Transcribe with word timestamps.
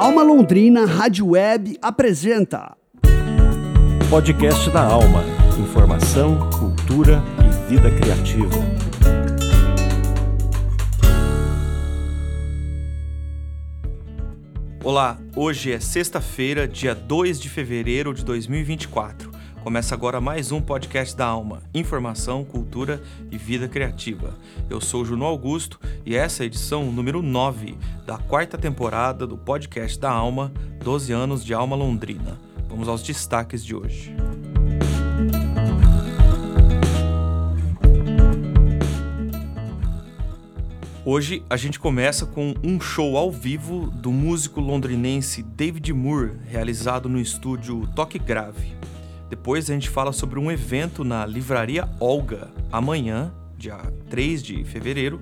Alma 0.00 0.22
Londrina 0.22 0.84
Rádio 0.84 1.30
Web 1.30 1.76
apresenta 1.82 2.76
Podcast 4.08 4.70
da 4.70 4.80
Alma. 4.80 5.24
Informação, 5.58 6.38
cultura 6.50 7.20
e 7.44 7.68
vida 7.68 7.90
criativa. 7.90 8.54
Olá, 14.84 15.18
hoje 15.34 15.72
é 15.72 15.80
sexta-feira, 15.80 16.68
dia 16.68 16.94
2 16.94 17.40
de 17.40 17.50
fevereiro 17.50 18.14
de 18.14 18.24
2024. 18.24 19.27
Começa 19.62 19.94
agora 19.94 20.20
mais 20.20 20.52
um 20.52 20.60
podcast 20.60 21.16
da 21.16 21.26
Alma, 21.26 21.62
informação, 21.74 22.44
cultura 22.44 23.02
e 23.30 23.36
vida 23.36 23.68
criativa. 23.68 24.34
Eu 24.70 24.80
sou 24.80 25.04
Juno 25.04 25.24
Augusto 25.24 25.80
e 26.06 26.14
essa 26.14 26.42
é 26.42 26.44
a 26.44 26.46
edição 26.46 26.90
número 26.92 27.20
9 27.22 27.76
da 28.06 28.16
quarta 28.16 28.56
temporada 28.56 29.26
do 29.26 29.36
podcast 29.36 29.98
da 29.98 30.10
Alma, 30.10 30.52
12 30.82 31.12
anos 31.12 31.44
de 31.44 31.52
Alma 31.52 31.76
Londrina. 31.76 32.38
Vamos 32.68 32.88
aos 32.88 33.02
destaques 33.02 33.64
de 33.64 33.74
hoje. 33.74 34.14
Hoje 41.04 41.42
a 41.50 41.56
gente 41.56 41.80
começa 41.80 42.26
com 42.26 42.54
um 42.62 42.80
show 42.80 43.16
ao 43.16 43.30
vivo 43.30 43.90
do 43.90 44.12
músico 44.12 44.60
londrinense 44.60 45.42
David 45.42 45.92
Moore, 45.92 46.36
realizado 46.46 47.08
no 47.08 47.18
estúdio 47.18 47.88
Toque 47.94 48.18
Grave. 48.18 48.76
Depois 49.28 49.68
a 49.68 49.74
gente 49.74 49.90
fala 49.90 50.12
sobre 50.12 50.38
um 50.38 50.50
evento 50.50 51.04
na 51.04 51.26
Livraria 51.26 51.88
Olga, 52.00 52.50
amanhã, 52.72 53.32
dia 53.56 53.76
3 54.08 54.42
de 54.42 54.64
fevereiro. 54.64 55.20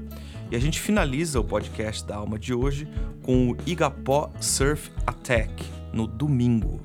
E 0.50 0.54
a 0.54 0.60
gente 0.60 0.80
finaliza 0.80 1.40
o 1.40 1.44
podcast 1.44 2.06
da 2.06 2.16
alma 2.16 2.38
de 2.38 2.54
hoje 2.54 2.88
com 3.22 3.50
o 3.50 3.56
Igapó 3.66 4.30
Surf 4.40 4.92
Attack, 5.04 5.64
no 5.92 6.06
domingo. 6.06 6.80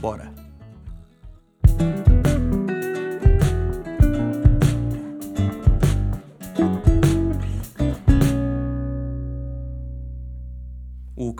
Bora! 0.00 0.31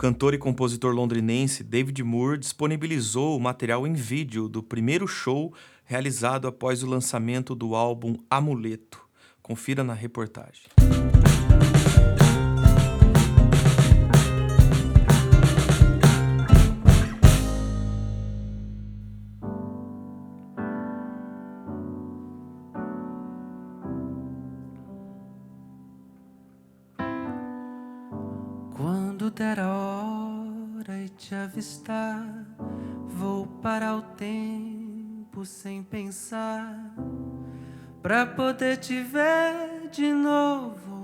Cantor 0.03 0.33
e 0.33 0.37
compositor 0.37 0.93
londrinense 0.93 1.63
David 1.63 2.03
Moore 2.03 2.37
disponibilizou 2.37 3.37
o 3.37 3.39
material 3.39 3.87
em 3.87 3.93
vídeo 3.93 4.49
do 4.49 4.61
primeiro 4.61 5.07
show 5.07 5.53
realizado 5.85 6.45
após 6.45 6.83
o 6.83 6.87
lançamento 6.87 7.55
do 7.55 7.73
álbum 7.73 8.17
Amuleto. 8.29 9.01
Confira 9.41 9.81
na 9.81 9.93
reportagem. 9.93 10.63
E 31.63 31.65
avistar, 31.65 32.45
vou 33.07 33.47
parar 33.61 33.95
o 33.95 34.01
tempo 34.17 35.45
sem 35.45 35.81
pensar, 35.81 36.93
pra 38.01 38.25
poder 38.25 38.77
te 38.77 39.01
ver 39.01 39.89
de 39.89 40.11
novo. 40.13 41.01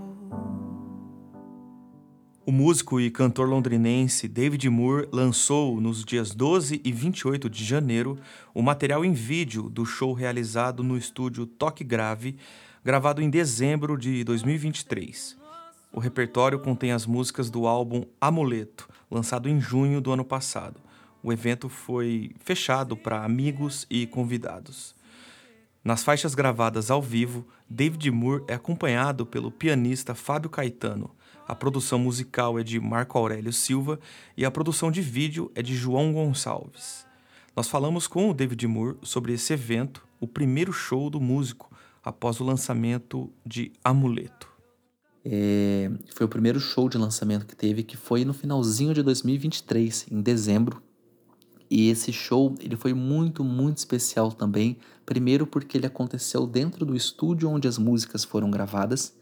O 2.46 2.52
músico 2.52 3.00
e 3.00 3.10
cantor 3.10 3.48
londrinense 3.48 4.28
David 4.28 4.70
Moore 4.70 5.08
lançou 5.14 5.80
nos 5.80 6.04
dias 6.04 6.34
12 6.34 6.82
e 6.84 6.92
28 6.92 7.50
de 7.50 7.64
janeiro 7.64 8.18
o 8.54 8.62
material 8.62 9.06
em 9.06 9.14
vídeo 9.14 9.70
do 9.70 9.86
show 9.86 10.14
realizado 10.14 10.84
no 10.84 10.98
estúdio 10.98 11.46
Toque 11.46 11.84
Grave, 11.84 12.38
gravado 12.84 13.22
em 13.22 13.30
dezembro 13.30 13.98
de 13.98 14.24
2023. 14.24 15.39
O 15.92 16.00
repertório 16.00 16.60
contém 16.60 16.92
as 16.92 17.06
músicas 17.06 17.50
do 17.50 17.66
álbum 17.66 18.04
Amuleto, 18.22 18.88
lançado 19.10 19.50
em 19.50 19.60
junho 19.60 20.00
do 20.00 20.12
ano 20.12 20.24
passado. 20.24 20.80
O 21.24 21.34
evento 21.34 21.68
foi 21.68 22.32
fechado 22.40 22.96
para 22.96 23.24
amigos 23.24 23.86
e 23.90 24.06
convidados. 24.06 24.96
Nas 25.84 26.04
faixas 26.04 26.36
gravadas 26.36 26.92
ao 26.92 27.02
vivo, 27.02 27.48
David 27.68 28.12
Moore 28.12 28.44
é 28.48 28.54
acompanhado 28.54 29.26
pelo 29.26 29.52
pianista 29.52 30.14
Fábio 30.14 30.50
Caetano. 30.50 31.10
A 31.48 31.56
produção 31.56 31.98
musical 31.98 32.60
é 32.60 32.64
de 32.64 32.80
Marco 32.80 33.18
Aurélio 33.18 33.52
Silva 33.52 34.00
e 34.38 34.46
a 34.46 34.52
produção 34.52 34.92
de 34.92 35.02
vídeo 35.02 35.52
é 35.56 35.62
de 35.64 35.76
João 35.76 36.14
Gonçalves. 36.14 37.06
Nós 37.56 37.68
falamos 37.68 38.08
com 38.08 38.30
o 38.30 38.34
David 38.34 38.68
Moore 38.68 38.98
sobre 39.02 39.34
esse 39.34 39.54
evento, 39.54 40.06
o 40.20 40.28
primeiro 40.28 40.72
show 40.72 41.10
do 41.10 41.20
músico 41.20 41.72
após 42.04 42.40
o 42.40 42.44
lançamento 42.44 43.32
de 43.46 43.72
Amuleto. 43.84 44.49
É, 45.24 45.92
foi 46.14 46.26
o 46.26 46.30
primeiro 46.30 46.60
show 46.60 46.88
de 46.88 46.98
lançamento 46.98 47.46
que 47.46 47.56
teve, 47.56 47.84
que 47.84 47.98
foi 47.98 48.24
no 48.24 48.34
finalzinho 48.34 48.94
de 48.94 49.04
2023, 49.04 50.08
em 50.12 50.22
dezembro. 50.22 50.82
E 51.70 51.90
esse 51.90 52.12
show 52.12 52.56
ele 52.60 52.76
foi 52.76 52.94
muito, 52.94 53.44
muito 53.44 53.78
especial 53.78 54.32
também. 54.32 54.78
Primeiro 55.06 55.46
porque 55.46 55.78
ele 55.78 55.86
aconteceu 55.86 56.48
dentro 56.48 56.86
do 56.86 56.96
estúdio 56.96 57.50
onde 57.50 57.68
as 57.68 57.78
músicas 57.78 58.24
foram 58.24 58.50
gravadas. 58.50 59.14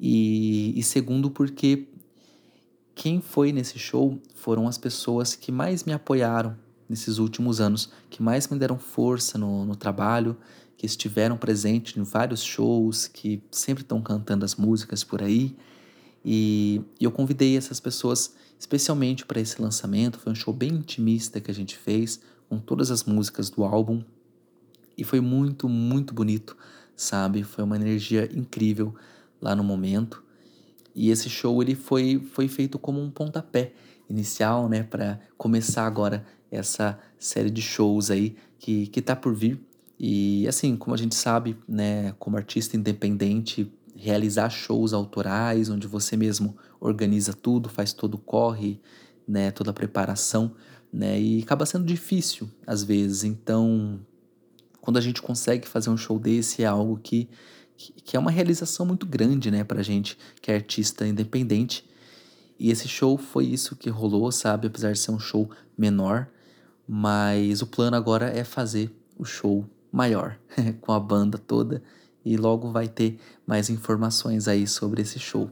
E, 0.00 0.76
e 0.76 0.82
segundo 0.82 1.30
porque 1.30 1.88
quem 2.94 3.20
foi 3.20 3.52
nesse 3.52 3.78
show 3.78 4.20
foram 4.34 4.66
as 4.66 4.76
pessoas 4.76 5.34
que 5.34 5.52
mais 5.52 5.84
me 5.84 5.92
apoiaram 5.92 6.56
nesses 6.88 7.18
últimos 7.18 7.60
anos, 7.60 7.90
que 8.10 8.22
mais 8.22 8.48
me 8.48 8.58
deram 8.58 8.78
força 8.78 9.38
no, 9.38 9.64
no 9.64 9.76
trabalho, 9.76 10.36
que 10.82 10.86
estiveram 10.86 11.36
presentes 11.36 11.96
em 11.96 12.02
vários 12.02 12.42
shows, 12.42 13.06
que 13.06 13.40
sempre 13.52 13.84
estão 13.84 14.02
cantando 14.02 14.44
as 14.44 14.56
músicas 14.56 15.04
por 15.04 15.22
aí. 15.22 15.54
E, 16.24 16.82
e 16.98 17.04
eu 17.04 17.12
convidei 17.12 17.56
essas 17.56 17.78
pessoas 17.78 18.34
especialmente 18.58 19.24
para 19.24 19.40
esse 19.40 19.62
lançamento. 19.62 20.18
Foi 20.18 20.32
um 20.32 20.34
show 20.34 20.52
bem 20.52 20.70
intimista 20.70 21.40
que 21.40 21.52
a 21.52 21.54
gente 21.54 21.78
fez, 21.78 22.20
com 22.48 22.58
todas 22.58 22.90
as 22.90 23.04
músicas 23.04 23.48
do 23.48 23.62
álbum. 23.62 24.02
E 24.98 25.04
foi 25.04 25.20
muito, 25.20 25.68
muito 25.68 26.12
bonito, 26.12 26.56
sabe? 26.96 27.44
Foi 27.44 27.62
uma 27.62 27.76
energia 27.76 28.28
incrível 28.36 28.92
lá 29.40 29.54
no 29.54 29.62
momento. 29.62 30.20
E 30.96 31.10
esse 31.10 31.30
show 31.30 31.62
ele 31.62 31.76
foi, 31.76 32.20
foi 32.32 32.48
feito 32.48 32.76
como 32.76 33.00
um 33.00 33.08
pontapé 33.08 33.72
inicial, 34.10 34.68
né, 34.68 34.82
para 34.82 35.20
começar 35.38 35.86
agora 35.86 36.26
essa 36.50 36.98
série 37.20 37.50
de 37.50 37.62
shows 37.62 38.10
aí 38.10 38.34
que, 38.58 38.88
que 38.88 39.00
tá 39.00 39.14
por 39.14 39.32
vir. 39.32 39.64
E 40.04 40.48
assim, 40.48 40.74
como 40.74 40.96
a 40.96 40.98
gente 40.98 41.14
sabe, 41.14 41.56
né, 41.68 42.12
como 42.18 42.36
artista 42.36 42.76
independente, 42.76 43.72
realizar 43.94 44.50
shows 44.50 44.92
autorais, 44.92 45.70
onde 45.70 45.86
você 45.86 46.16
mesmo 46.16 46.56
organiza 46.80 47.32
tudo, 47.32 47.68
faz 47.68 47.92
todo 47.92 48.14
o 48.14 48.18
corre, 48.18 48.80
né, 49.28 49.52
toda 49.52 49.70
a 49.70 49.72
preparação, 49.72 50.56
né, 50.92 51.20
e 51.20 51.40
acaba 51.44 51.64
sendo 51.64 51.84
difícil 51.84 52.50
às 52.66 52.82
vezes. 52.82 53.22
Então, 53.22 54.00
quando 54.80 54.96
a 54.96 55.00
gente 55.00 55.22
consegue 55.22 55.68
fazer 55.68 55.88
um 55.88 55.96
show 55.96 56.18
desse, 56.18 56.64
é 56.64 56.66
algo 56.66 56.98
que, 57.00 57.28
que 57.76 58.16
é 58.16 58.18
uma 58.18 58.32
realização 58.32 58.84
muito 58.84 59.06
grande, 59.06 59.52
né, 59.52 59.62
pra 59.62 59.84
gente 59.84 60.18
que 60.40 60.50
é 60.50 60.56
artista 60.56 61.06
independente. 61.06 61.88
E 62.58 62.72
esse 62.72 62.88
show 62.88 63.16
foi 63.16 63.44
isso 63.46 63.76
que 63.76 63.88
rolou, 63.88 64.32
sabe? 64.32 64.66
Apesar 64.66 64.92
de 64.92 64.98
ser 64.98 65.12
um 65.12 65.20
show 65.20 65.48
menor, 65.78 66.28
mas 66.88 67.62
o 67.62 67.68
plano 67.68 67.96
agora 67.96 68.26
é 68.36 68.42
fazer 68.42 68.92
o 69.16 69.24
show 69.24 69.64
maior 69.92 70.38
com 70.80 70.92
a 70.92 70.98
banda 70.98 71.36
toda 71.36 71.82
e 72.24 72.36
logo 72.36 72.70
vai 72.70 72.88
ter 72.88 73.20
mais 73.46 73.68
informações 73.68 74.48
aí 74.48 74.66
sobre 74.66 75.02
esse 75.02 75.18
show. 75.18 75.50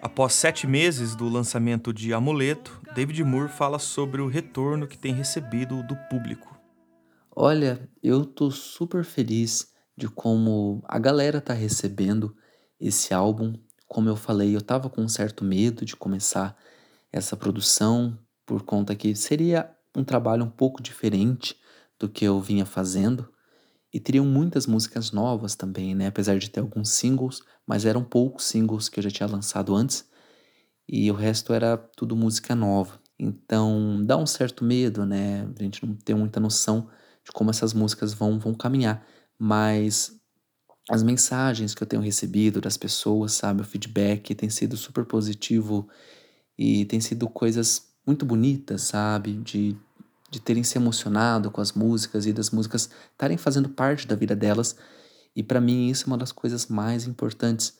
Após 0.00 0.34
sete 0.34 0.66
meses 0.66 1.16
do 1.16 1.28
lançamento 1.28 1.92
de 1.92 2.12
Amuleto, 2.12 2.80
David 2.94 3.24
Moore 3.24 3.48
fala 3.48 3.78
sobre 3.78 4.20
o 4.20 4.28
retorno 4.28 4.86
que 4.86 4.98
tem 4.98 5.12
recebido 5.12 5.82
do 5.82 5.96
público. 6.08 6.56
Olha, 7.34 7.88
eu 8.02 8.24
tô 8.24 8.50
super 8.50 9.04
feliz 9.04 9.72
de 9.96 10.08
como 10.08 10.82
a 10.86 10.98
galera 10.98 11.40
tá 11.40 11.52
recebendo 11.52 12.36
esse 12.78 13.12
álbum. 13.12 13.54
Como 13.88 14.08
eu 14.08 14.16
falei, 14.16 14.54
eu 14.54 14.60
tava 14.60 14.88
com 14.88 15.02
um 15.02 15.08
certo 15.08 15.44
medo 15.44 15.84
de 15.84 15.96
começar 15.96 16.56
essa 17.10 17.36
produção 17.36 18.18
por 18.44 18.62
conta 18.62 18.94
que 18.94 19.14
seria 19.14 19.70
um 19.94 20.04
trabalho 20.04 20.44
um 20.44 20.50
pouco 20.50 20.82
diferente 20.82 21.56
do 21.98 22.08
que 22.08 22.24
eu 22.24 22.40
vinha 22.40 22.66
fazendo. 22.66 23.28
E 23.92 24.00
teriam 24.00 24.26
muitas 24.26 24.66
músicas 24.66 25.12
novas 25.12 25.54
também, 25.56 25.94
né? 25.94 26.08
Apesar 26.08 26.38
de 26.38 26.50
ter 26.50 26.60
alguns 26.60 26.90
singles, 26.90 27.42
mas 27.66 27.84
eram 27.86 28.04
poucos 28.04 28.44
singles 28.44 28.88
que 28.88 29.00
eu 29.00 29.04
já 29.04 29.10
tinha 29.10 29.28
lançado 29.28 29.74
antes. 29.74 30.08
E 30.88 31.10
o 31.10 31.14
resto 31.14 31.52
era 31.52 31.76
tudo 31.76 32.16
música 32.16 32.54
nova. 32.54 33.00
Então 33.18 34.04
dá 34.04 34.16
um 34.16 34.26
certo 34.26 34.64
medo, 34.64 35.04
né? 35.06 35.48
A 35.58 35.62
gente 35.62 35.84
não 35.86 35.94
tem 35.96 36.14
muita 36.16 36.40
noção 36.40 36.88
de 37.24 37.32
como 37.32 37.50
essas 37.50 37.72
músicas 37.74 38.14
vão, 38.14 38.38
vão 38.38 38.54
caminhar. 38.54 39.04
Mas 39.38 40.20
as 40.90 41.02
mensagens 41.02 41.74
que 41.74 41.82
eu 41.82 41.86
tenho 41.86 42.02
recebido 42.02 42.60
das 42.60 42.76
pessoas, 42.76 43.32
sabe? 43.34 43.62
O 43.62 43.64
feedback 43.64 44.34
tem 44.34 44.50
sido 44.50 44.76
super 44.76 45.04
positivo 45.06 45.88
E 46.58 46.84
tem 46.86 47.00
sido 47.00 47.28
coisas 47.28 47.88
muito 48.06 48.24
bonitas, 48.26 48.82
sabe? 48.82 49.34
De, 49.38 49.76
de 50.30 50.40
terem 50.40 50.62
se 50.62 50.76
emocionado 50.78 51.50
com 51.50 51.60
as 51.60 51.72
músicas 51.72 52.26
e 52.26 52.32
das 52.32 52.50
músicas 52.50 52.90
estarem 53.12 53.36
fazendo 53.36 53.68
parte 53.68 54.06
da 54.06 54.16
vida 54.16 54.34
delas. 54.34 54.76
E 55.34 55.42
para 55.42 55.60
mim 55.60 55.88
isso 55.88 56.04
é 56.04 56.06
uma 56.08 56.18
das 56.18 56.32
coisas 56.32 56.66
mais 56.66 57.06
importantes. 57.06 57.78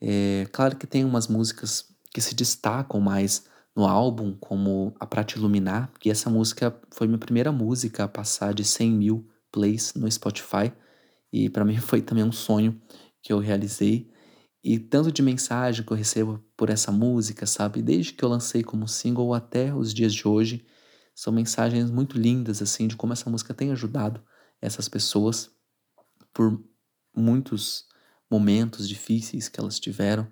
É, 0.00 0.46
claro 0.52 0.76
que 0.76 0.86
tem 0.86 1.04
umas 1.04 1.28
músicas 1.28 1.86
que 2.12 2.20
se 2.20 2.34
destacam 2.34 3.00
mais 3.00 3.44
no 3.74 3.86
álbum, 3.86 4.34
como 4.38 4.94
A 4.98 5.06
Pra 5.06 5.24
Te 5.24 5.38
Iluminar, 5.38 5.90
que 5.98 6.10
essa 6.10 6.28
música 6.28 6.74
foi 6.90 7.06
minha 7.06 7.18
primeira 7.18 7.52
música 7.52 8.04
a 8.04 8.08
passar 8.08 8.52
de 8.52 8.64
100 8.64 8.90
mil 8.90 9.28
plays 9.52 9.94
no 9.94 10.10
Spotify. 10.10 10.72
E 11.32 11.48
para 11.48 11.64
mim 11.64 11.78
foi 11.80 12.02
também 12.02 12.24
um 12.24 12.32
sonho 12.32 12.80
que 13.22 13.32
eu 13.32 13.38
realizei. 13.38 14.10
E 14.62 14.78
tanto 14.78 15.10
de 15.10 15.22
mensagem 15.22 15.84
que 15.84 15.92
eu 15.92 15.96
recebo 15.96 16.44
por 16.56 16.68
essa 16.68 16.92
música, 16.92 17.46
sabe? 17.46 17.80
Desde 17.80 18.12
que 18.12 18.22
eu 18.22 18.28
lancei 18.28 18.62
como 18.62 18.86
single 18.86 19.32
até 19.32 19.74
os 19.74 19.94
dias 19.94 20.12
de 20.12 20.28
hoje, 20.28 20.66
são 21.20 21.30
mensagens 21.30 21.90
muito 21.90 22.16
lindas, 22.16 22.62
assim, 22.62 22.88
de 22.88 22.96
como 22.96 23.12
essa 23.12 23.28
música 23.28 23.52
tem 23.52 23.70
ajudado 23.72 24.22
essas 24.58 24.88
pessoas 24.88 25.50
por 26.32 26.64
muitos 27.14 27.84
momentos 28.30 28.88
difíceis 28.88 29.46
que 29.46 29.60
elas 29.60 29.78
tiveram. 29.78 30.26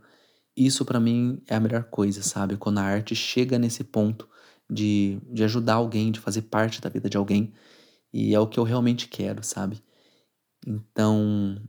Isso 0.56 0.86
para 0.86 0.98
mim 0.98 1.42
é 1.46 1.56
a 1.56 1.60
melhor 1.60 1.84
coisa, 1.84 2.22
sabe? 2.22 2.56
Quando 2.56 2.78
a 2.78 2.84
arte 2.84 3.14
chega 3.14 3.58
nesse 3.58 3.84
ponto 3.84 4.26
de, 4.68 5.20
de 5.30 5.44
ajudar 5.44 5.74
alguém, 5.74 6.10
de 6.10 6.20
fazer 6.20 6.42
parte 6.42 6.80
da 6.80 6.88
vida 6.88 7.10
de 7.10 7.18
alguém. 7.18 7.52
E 8.10 8.34
é 8.34 8.40
o 8.40 8.46
que 8.46 8.58
eu 8.58 8.64
realmente 8.64 9.08
quero, 9.08 9.44
sabe? 9.44 9.84
Então, 10.66 11.60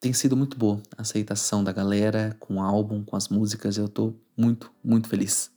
tem 0.00 0.14
sido 0.14 0.34
muito 0.34 0.56
boa 0.56 0.82
a 0.96 1.02
aceitação 1.02 1.62
da 1.62 1.72
galera 1.72 2.34
com 2.40 2.54
o 2.54 2.62
álbum, 2.62 3.04
com 3.04 3.16
as 3.16 3.28
músicas. 3.28 3.76
Eu 3.76 3.86
tô 3.86 4.14
muito, 4.34 4.72
muito 4.82 5.10
feliz. 5.10 5.54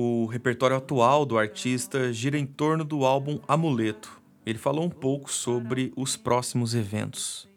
O 0.00 0.26
repertório 0.26 0.76
atual 0.76 1.26
do 1.26 1.36
artista 1.36 2.12
gira 2.12 2.38
em 2.38 2.46
torno 2.46 2.84
do 2.84 3.04
álbum 3.04 3.40
Amuleto. 3.48 4.22
Ele 4.46 4.56
falou 4.56 4.84
um 4.84 4.88
pouco 4.88 5.28
sobre 5.28 5.92
os 5.96 6.16
próximos 6.16 6.72
eventos. 6.72 7.48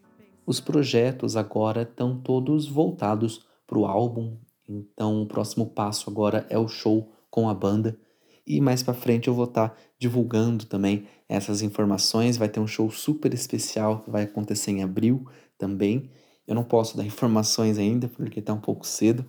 Os 0.43 0.59
projetos 0.59 1.37
agora 1.37 1.83
estão 1.83 2.19
todos 2.19 2.67
voltados 2.67 3.45
para 3.67 3.77
o 3.77 3.85
álbum, 3.85 4.37
então 4.67 5.21
o 5.21 5.27
próximo 5.27 5.67
passo 5.67 6.09
agora 6.09 6.47
é 6.49 6.57
o 6.57 6.67
show 6.67 7.13
com 7.29 7.47
a 7.47 7.53
banda. 7.53 7.95
E 8.43 8.59
mais 8.59 8.81
para 8.81 8.95
frente 8.95 9.27
eu 9.27 9.35
vou 9.35 9.45
estar 9.45 9.69
tá 9.69 9.75
divulgando 9.99 10.65
também 10.65 11.05
essas 11.29 11.61
informações. 11.61 12.37
Vai 12.37 12.49
ter 12.49 12.59
um 12.59 12.65
show 12.65 12.89
super 12.89 13.35
especial 13.35 13.99
que 13.99 14.09
vai 14.09 14.23
acontecer 14.23 14.71
em 14.71 14.81
abril 14.81 15.27
também. 15.59 16.09
Eu 16.47 16.55
não 16.55 16.63
posso 16.63 16.97
dar 16.97 17.05
informações 17.05 17.77
ainda 17.77 18.07
porque 18.07 18.39
está 18.39 18.51
um 18.51 18.59
pouco 18.59 18.87
cedo, 18.87 19.23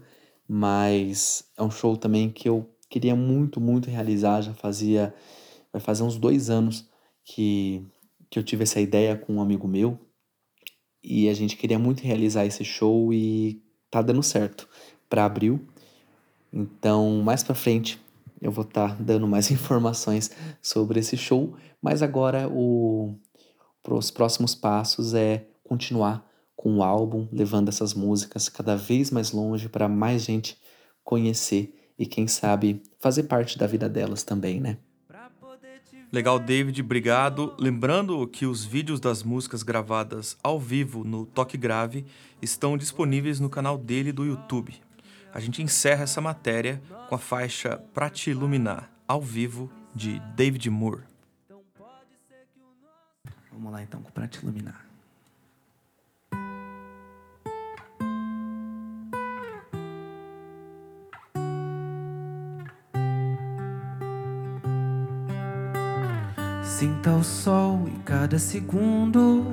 mas 0.49 1.45
é 1.59 1.63
um 1.63 1.71
show 1.71 1.95
também 1.95 2.31
que 2.31 2.49
eu 2.49 2.73
queria 2.93 3.17
muito, 3.17 3.61
muito 3.61 3.89
realizar. 3.89 4.43
Já 4.43 4.53
fazia, 4.53 5.15
vai 5.73 5.81
fazer 5.81 6.03
uns 6.03 6.19
dois 6.19 6.51
anos 6.51 6.89
que, 7.25 7.83
que 8.29 8.39
eu 8.39 8.43
tive 8.43 8.65
essa 8.65 8.81
ideia 8.81 9.17
com 9.17 9.35
um 9.35 9.41
amigo 9.41 9.67
meu 9.67 9.99
e 11.03 11.29
a 11.29 11.35
gente 11.35 11.57
queria 11.57 11.79
muito 11.79 12.03
realizar 12.03 12.45
esse 12.45 12.65
show 12.65 13.13
e 13.13 13.63
tá 13.91 14.03
dando 14.03 14.23
certo 14.23 14.69
para 15.09 15.25
abril. 15.25 15.67
Então, 16.53 17.23
mais 17.23 17.43
para 17.43 17.55
frente 17.55 17.99
eu 18.41 18.53
vou 18.53 18.65
estar 18.65 18.91
tá 18.91 19.03
dando 19.03 19.27
mais 19.27 19.51
informações 19.51 20.31
sobre 20.61 21.01
esse 21.01 21.17
show, 21.17 21.57
mas 21.81 22.03
agora 22.03 22.49
o 22.49 23.15
os 23.89 24.13
próximos 24.13 24.55
passos 24.55 25.13
é 25.13 25.45
continuar 25.65 26.25
com 26.55 26.77
o 26.77 26.83
álbum, 26.85 27.27
levando 27.33 27.69
essas 27.69 27.95
músicas 27.95 28.49
cada 28.49 28.77
vez 28.77 29.11
mais 29.11 29.33
longe 29.33 29.69
para 29.69 29.89
mais 29.89 30.23
gente 30.23 30.57
conhecer 31.03 31.82
e 31.99 32.07
quem 32.07 32.27
sabe 32.27 32.83
fazer 33.01 33.25
parte 33.25 33.59
da 33.59 33.67
vida 33.67 33.89
delas 33.89 34.23
também, 34.23 34.61
né? 34.61 34.77
Legal, 36.13 36.39
David, 36.39 36.83
obrigado. 36.83 37.55
Lembrando 37.59 38.27
que 38.27 38.45
os 38.45 38.67
vídeos 38.67 39.01
das 39.01 39.23
músicas 39.23 39.63
gravadas 39.63 40.37
ao 40.43 40.61
vivo 40.61 41.05
no 41.05 41.25
Toque 41.25 41.57
Grave 41.57 42.05
estão 42.43 42.77
disponíveis 42.77 43.41
no 43.41 43.49
canal 43.49 43.79
dele 43.79 44.13
do 44.13 44.27
YouTube. 44.27 44.75
A 45.33 45.41
gente 45.41 45.63
encerra 45.63 46.03
essa 46.03 46.21
matéria 46.21 46.83
com 47.09 47.15
a 47.15 47.19
faixa 47.19 47.79
Pra 47.95 48.11
Te 48.11 48.29
Iluminar, 48.29 48.93
ao 49.09 49.23
vivo, 49.23 49.71
de 49.95 50.21
David 50.37 50.69
Moore. 50.69 51.05
Vamos 53.51 53.73
lá 53.73 53.83
então 53.83 54.03
com 54.03 54.11
Pra 54.11 54.29
Te 54.29 54.43
Iluminar. 54.43 54.92
Sinta 66.83 67.13
o 67.13 67.23
sol 67.23 67.87
e 67.87 67.97
cada 68.01 68.41
segundo 68.41 69.45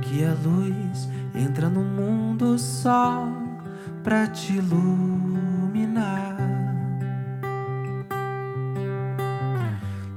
que 0.00 0.24
a 0.24 0.32
luz 0.32 1.10
entra 1.34 1.68
no 1.68 1.82
mundo 1.82 2.58
só 2.58 3.28
pra 4.02 4.26
te 4.28 4.54
iluminar. 4.54 6.38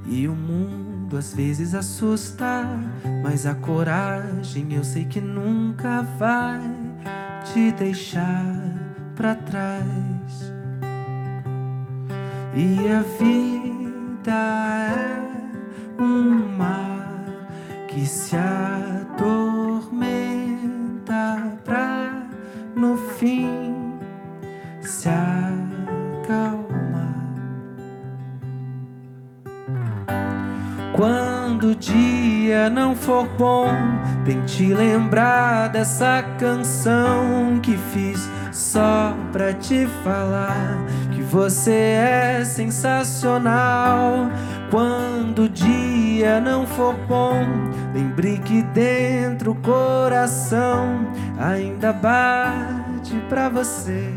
E 0.06 0.26
o 0.26 0.34
mundo 0.34 1.18
às 1.18 1.34
vezes 1.34 1.74
assusta, 1.74 2.64
mas 3.22 3.44
a 3.44 3.54
coragem 3.54 4.72
eu 4.72 4.82
sei 4.82 5.04
que 5.04 5.20
nunca 5.20 6.00
vai 6.18 6.62
te 7.52 7.72
deixar 7.72 8.54
pra 9.14 9.34
trás. 9.34 10.50
E 12.54 12.88
a 12.88 13.02
vida 13.02 14.32
é 14.32 15.37
um 15.98 16.56
mar 16.56 17.24
que 17.88 18.06
se 18.06 18.36
atormenta 18.36 19.98
pra 21.64 22.22
no 22.76 22.96
fim 22.96 23.98
se 24.80 25.08
acalmar. 25.08 26.68
Quando 30.94 31.70
o 31.70 31.74
dia 31.74 32.70
não 32.70 32.94
for 32.94 33.28
bom, 33.36 33.68
tente 34.24 34.72
lembrar 34.72 35.68
dessa 35.68 36.22
canção 36.38 37.58
que 37.62 37.76
fiz 37.76 38.28
só 38.52 39.14
pra 39.32 39.52
te 39.52 39.86
falar 40.04 40.78
que 41.12 41.22
você 41.22 41.72
é 41.72 42.44
sensacional. 42.44 44.30
Quando 44.70 45.44
o 45.44 45.48
dia 45.48 46.40
não 46.40 46.66
for 46.66 46.94
bom, 47.08 47.46
lembre 47.94 48.38
que 48.38 48.62
dentro 48.62 49.52
o 49.52 49.54
coração 49.54 51.06
ainda 51.38 51.90
bate 51.90 53.16
pra 53.30 53.48
você. 53.48 54.12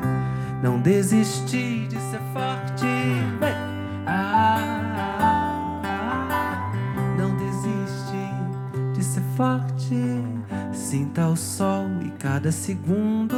Não 0.62 0.82
desistir 0.82 1.88
de 1.88 1.96
ser 1.96 2.20
forte. 2.34 2.86
Vem. 3.40 3.54
Ah, 4.06 4.82
ah, 4.98 5.82
ah, 5.86 6.72
não 7.18 7.34
desiste 7.38 8.94
de 8.94 9.04
ser 9.04 9.24
forte. 9.38 9.96
Sinta 10.74 11.28
o 11.28 11.38
sol 11.38 11.88
e 12.02 12.10
cada 12.20 12.52
segundo 12.52 13.36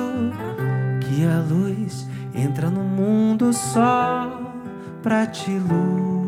que 1.02 1.24
a 1.28 1.40
luz 1.48 2.08
entra 2.34 2.72
no 2.72 2.84
mundo 2.84 3.54
só 3.54 4.42
pra 5.04 5.28
te 5.28 5.52
iluminar. 5.52 6.23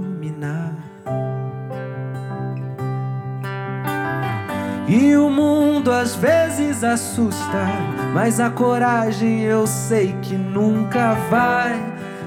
E 4.88 5.16
o 5.18 5.32
mundo 5.32 5.92
às 5.92 6.16
vezes 6.16 6.84
assusta, 6.84 7.66
mas 8.14 8.40
a 8.40 8.52
coragem 8.52 9.42
eu 9.42 9.66
sei 9.66 10.16
que 10.22 10.36
nunca 10.36 11.16
vai 11.30 11.82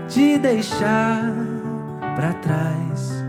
te 0.09 0.37
deixar 0.39 1.33
para 2.17 2.33
trás. 2.35 3.25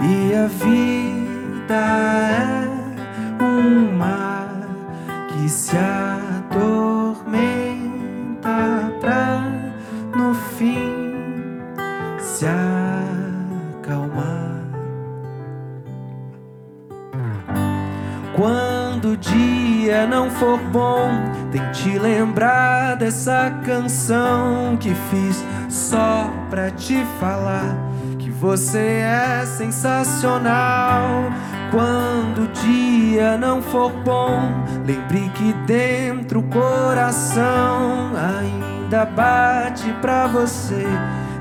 E 0.00 0.34
a 0.34 0.46
vida 0.46 1.74
é 2.30 3.42
um 3.42 3.96
mar 3.96 4.48
que 5.28 5.48
se 5.48 5.76
atormenta 5.76 7.63
for 20.38 20.58
bom, 20.58 21.10
tente 21.50 21.98
lembrar 21.98 22.96
dessa 22.96 23.50
canção 23.64 24.76
que 24.78 24.94
fiz 25.10 25.44
só 25.68 26.30
pra 26.50 26.70
te 26.70 27.04
falar 27.20 27.76
que 28.18 28.30
você 28.30 29.02
é 29.04 29.44
sensacional. 29.46 31.30
Quando 31.70 32.44
o 32.44 32.48
dia 32.48 33.36
não 33.36 33.60
for 33.60 33.90
bom, 34.04 34.40
lembre 34.86 35.30
que 35.34 35.52
dentro 35.66 36.40
o 36.40 36.42
coração 36.44 38.12
ainda 38.16 39.04
bate 39.04 39.92
pra 40.00 40.26
você 40.26 40.86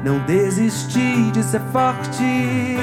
não 0.04 0.20
desistir 0.20 1.32
de 1.32 1.44
ser 1.44 1.62
forte. 1.72 2.78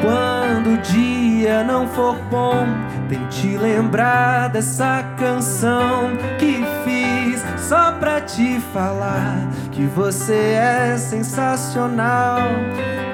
Quando 0.00 0.33
o 0.70 0.76
dia 0.78 1.62
não 1.64 1.86
for 1.88 2.16
bom, 2.30 2.66
tente 3.08 3.56
lembrar 3.56 4.48
dessa 4.48 5.02
canção 5.18 6.10
que 6.38 6.64
fiz 6.84 7.42
só 7.58 7.92
pra 7.92 8.20
te 8.20 8.60
falar 8.72 9.48
que 9.70 9.84
você 9.86 10.34
é 10.34 10.96
sensacional. 10.96 12.40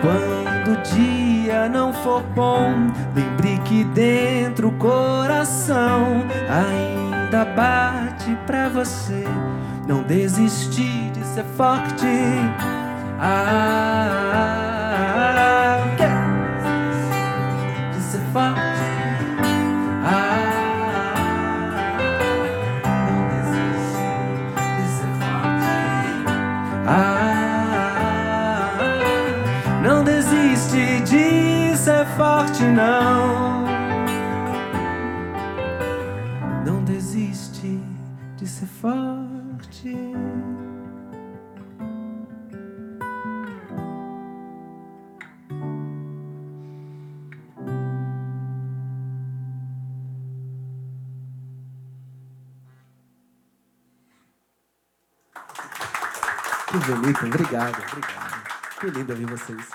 Quando 0.00 0.72
o 0.72 0.82
dia 0.94 1.68
não 1.68 1.92
for 1.92 2.22
bom, 2.34 2.72
lembre 3.14 3.58
que 3.64 3.84
dentro 3.84 4.68
o 4.68 4.72
coração 4.72 6.24
ainda 6.48 7.44
bate 7.44 8.36
pra 8.46 8.68
você. 8.68 9.24
Não 9.86 10.02
desistir 10.02 11.10
de 11.12 11.24
ser 11.24 11.44
forte. 11.56 12.06
Ah, 13.18 14.79
Forte. 18.32 18.60
Ah, 20.04 20.44
não 23.08 23.20
desiste 23.26 24.04
de 24.76 24.84
ser 24.94 25.12
forte. 25.18 25.74
Ah, 26.86 28.78
não 29.82 29.98
desiste 30.04 30.82
de 31.02 31.76
ser 31.76 32.06
forte, 32.16 32.62
não. 32.62 33.64
Não 36.64 36.84
desiste 36.84 37.80
de 38.36 38.46
ser 38.46 38.66
forte. 38.66 40.19
Bonito, 56.90 57.24
obrigado, 57.24 57.80
obrigado. 57.88 58.80
Que 58.80 58.90
lindo 58.90 59.12
ouvir 59.12 59.26
vocês. 59.26 59.68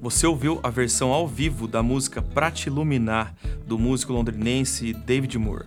Você 0.00 0.26
ouviu 0.26 0.58
a 0.64 0.70
versão 0.70 1.12
ao 1.12 1.28
vivo 1.28 1.68
da 1.68 1.84
música 1.84 2.20
Pra 2.20 2.50
Te 2.50 2.66
Iluminar, 2.66 3.32
do 3.64 3.78
músico 3.78 4.12
londrinense 4.12 4.92
David 4.92 5.38
Moore. 5.38 5.66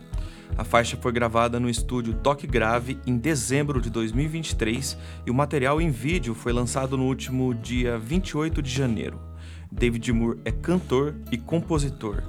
A 0.57 0.65
faixa 0.65 0.97
foi 0.97 1.13
gravada 1.13 1.61
no 1.61 1.69
estúdio 1.69 2.13
Toque 2.15 2.45
Grave 2.45 2.99
em 3.07 3.17
dezembro 3.17 3.79
de 3.79 3.89
2023 3.89 4.97
e 5.25 5.31
o 5.31 5.33
material 5.33 5.79
em 5.79 5.89
vídeo 5.89 6.35
foi 6.35 6.51
lançado 6.51 6.97
no 6.97 7.05
último 7.05 7.53
dia 7.53 7.97
28 7.97 8.61
de 8.61 8.69
janeiro. 8.69 9.32
David 9.73 10.13
Moore 10.13 10.39
é 10.45 10.51
cantor 10.51 11.15
e 11.31 11.37
compositor. 11.37 12.23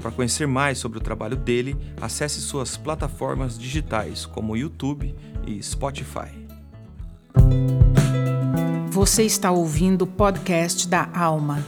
Para 0.00 0.10
conhecer 0.10 0.46
mais 0.46 0.78
sobre 0.78 0.98
o 0.98 1.00
trabalho 1.00 1.36
dele, 1.36 1.76
acesse 2.00 2.40
suas 2.40 2.76
plataformas 2.76 3.58
digitais 3.58 4.24
como 4.24 4.56
YouTube 4.56 5.14
e 5.46 5.62
Spotify. 5.62 6.30
Você 8.90 9.24
está 9.24 9.50
ouvindo 9.50 10.02
o 10.02 10.06
podcast 10.06 10.88
da 10.88 11.08
Alma. 11.14 11.64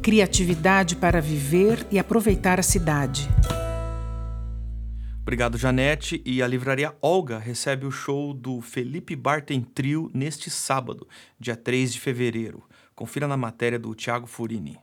Criatividade 0.00 0.96
para 0.96 1.20
viver 1.20 1.86
e 1.90 1.98
aproveitar 1.98 2.60
a 2.60 2.62
cidade. 2.62 3.28
Obrigado, 5.20 5.58
Janete. 5.58 6.22
E 6.24 6.42
a 6.42 6.46
livraria 6.46 6.94
Olga 7.02 7.38
recebe 7.38 7.86
o 7.86 7.90
show 7.90 8.32
do 8.32 8.60
Felipe 8.60 9.14
Bartem 9.14 9.60
Trio 9.60 10.10
neste 10.14 10.48
sábado, 10.48 11.06
dia 11.38 11.56
3 11.56 11.92
de 11.92 12.00
fevereiro. 12.00 12.62
Confira 13.00 13.26
na 13.26 13.34
matéria 13.34 13.78
do 13.78 13.94
Thiago 13.94 14.26
Furini. 14.26 14.78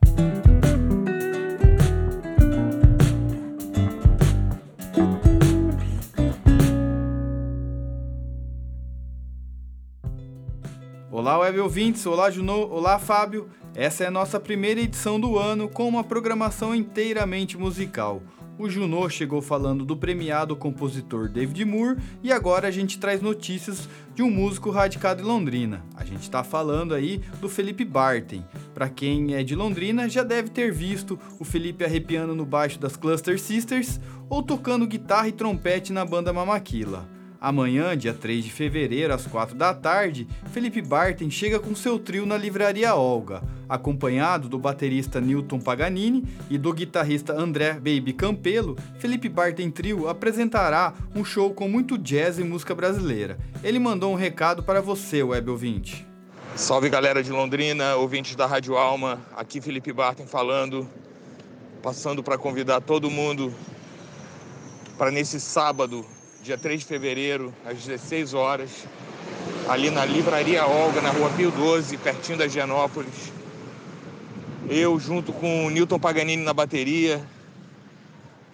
Olá, 11.11 11.37
web 11.37 11.59
ouvintes. 11.59 12.07
Olá, 12.07 12.31
Junô. 12.31 12.65
Olá, 12.69 12.97
Fábio. 12.97 13.51
Essa 13.75 14.05
é 14.05 14.07
a 14.07 14.11
nossa 14.11 14.39
primeira 14.39 14.81
edição 14.81 15.19
do 15.19 15.37
ano 15.37 15.69
com 15.69 15.87
uma 15.87 16.03
programação 16.03 16.73
inteiramente 16.73 17.55
musical. 17.55 18.23
O 18.59 18.67
Junô 18.67 19.07
chegou 19.07 19.39
falando 19.39 19.85
do 19.85 19.95
premiado 19.95 20.55
compositor 20.55 21.29
David 21.29 21.63
Moore 21.63 21.99
e 22.23 22.31
agora 22.31 22.67
a 22.67 22.71
gente 22.71 22.97
traz 22.97 23.21
notícias 23.21 23.87
de 24.15 24.23
um 24.23 24.31
músico 24.31 24.71
radicado 24.71 25.21
em 25.21 25.25
Londrina. 25.25 25.85
A 25.95 26.03
gente 26.03 26.23
está 26.23 26.43
falando 26.43 26.95
aí 26.95 27.21
do 27.39 27.47
Felipe 27.47 27.85
Bartem. 27.85 28.43
Para 28.73 28.89
quem 28.89 29.35
é 29.35 29.43
de 29.43 29.53
Londrina 29.53 30.09
já 30.09 30.23
deve 30.23 30.49
ter 30.49 30.73
visto 30.73 31.19
o 31.39 31.45
Felipe 31.45 31.85
arrepiando 31.85 32.33
no 32.33 32.45
baixo 32.45 32.79
das 32.79 32.97
Cluster 32.97 33.39
Sisters 33.39 33.99
ou 34.27 34.41
tocando 34.41 34.87
guitarra 34.87 35.27
e 35.27 35.33
trompete 35.33 35.93
na 35.93 36.03
banda 36.03 36.33
Mamaquila. 36.33 37.16
Amanhã, 37.39 37.95
dia 37.95 38.13
3 38.13 38.43
de 38.43 38.51
fevereiro, 38.51 39.13
às 39.13 39.27
4 39.27 39.55
da 39.55 39.71
tarde, 39.73 40.27
Felipe 40.51 40.81
Bartem 40.81 41.29
chega 41.29 41.59
com 41.59 41.75
seu 41.75 41.99
trio 41.99 42.25
na 42.25 42.35
Livraria 42.35 42.95
Olga, 42.95 43.43
acompanhado 43.69 44.49
do 44.49 44.57
baterista 44.57 45.21
Newton 45.21 45.59
Paganini 45.59 46.25
e 46.49 46.57
do 46.57 46.73
guitarrista 46.73 47.33
André 47.33 47.73
Baby 47.73 48.13
Campelo. 48.13 48.75
Felipe 48.97 49.29
Bartem 49.29 49.69
Trio 49.69 50.09
apresentará 50.09 50.93
um 51.15 51.23
show 51.23 51.53
com 51.53 51.67
muito 51.67 51.95
jazz 51.95 52.39
e 52.39 52.43
música 52.43 52.73
brasileira. 52.73 53.37
Ele 53.63 53.77
mandou 53.77 54.11
um 54.11 54.15
recado 54.15 54.63
para 54.63 54.81
você, 54.81 55.21
web 55.21 55.51
ouvinte. 55.51 56.07
Salve 56.55 56.89
galera 56.89 57.21
de 57.21 57.31
Londrina, 57.31 57.95
ouvintes 57.97 58.35
da 58.35 58.47
Rádio 58.47 58.75
Alma, 58.75 59.21
aqui 59.35 59.61
Felipe 59.61 59.93
Bartem 59.93 60.25
falando, 60.25 60.89
passando 61.83 62.23
para 62.23 62.35
convidar 62.35 62.81
todo 62.81 63.11
mundo 63.11 63.53
para 64.97 65.11
nesse 65.11 65.39
sábado, 65.39 66.03
dia 66.47 66.57
3 66.57 66.79
de 66.79 66.85
fevereiro, 66.85 67.53
às 67.65 67.83
16 67.83 68.33
horas, 68.33 68.85
ali 69.67 69.89
na 69.89 70.05
Livraria 70.05 70.65
Olga, 70.65 71.01
na 71.01 71.09
rua 71.09 71.29
Pio 71.31 71.51
12, 71.51 71.97
pertinho 71.97 72.37
da 72.37 72.45
Higienópolis. 72.45 73.33
Eu, 74.69 74.97
junto 74.97 75.33
com 75.33 75.65
o 75.65 75.69
Newton 75.69 75.99
Paganini 75.99 76.41
na 76.41 76.53
bateria, 76.53 77.21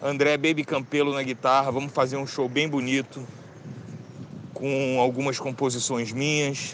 André 0.02 0.38
Baby 0.38 0.64
Campelo 0.64 1.14
na 1.14 1.22
guitarra, 1.22 1.72
vamos 1.72 1.94
fazer 1.94 2.18
um 2.18 2.26
show 2.26 2.50
bem 2.50 2.68
bonito, 2.68 3.24
com 4.56 5.00
algumas 5.00 5.38
composições 5.38 6.12
minhas, 6.12 6.74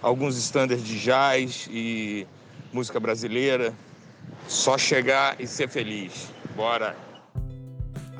alguns 0.00 0.38
standards 0.38 0.86
de 0.86 0.98
jazz 0.98 1.68
e 1.70 2.26
música 2.72 2.98
brasileira. 2.98 3.74
Só 4.48 4.78
chegar 4.78 5.38
e 5.38 5.46
ser 5.46 5.68
feliz. 5.68 6.32
Bora! 6.56 7.09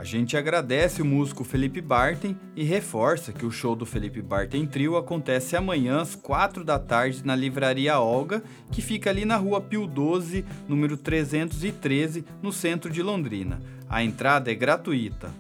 A 0.01 0.03
gente 0.03 0.35
agradece 0.35 1.03
o 1.03 1.05
músico 1.05 1.45
Felipe 1.45 1.79
Bartem 1.79 2.35
e 2.57 2.65
reforça 2.65 3.35
que 3.35 3.45
o 3.45 3.51
show 3.51 3.77
do 3.77 3.85
Felipe 3.85 4.23
Bartem 4.23 4.67
Trio 4.67 4.97
acontece 4.97 5.57
amanhã 5.57 6.01
às 6.01 6.15
4 6.15 6.65
da 6.65 6.79
tarde 6.79 7.21
na 7.23 7.37
Livraria 7.37 8.01
Olga, 8.01 8.43
que 8.73 8.81
fica 8.81 9.11
ali 9.11 9.27
na 9.27 9.37
rua 9.37 9.61
Pio 9.61 9.87
12, 9.87 10.43
número 10.67 10.97
313, 10.97 12.25
no 12.41 12.51
centro 12.51 12.91
de 12.91 13.03
Londrina. 13.03 13.61
A 13.91 14.03
entrada 14.03 14.51
é 14.51 14.55
gratuita. 14.55 15.31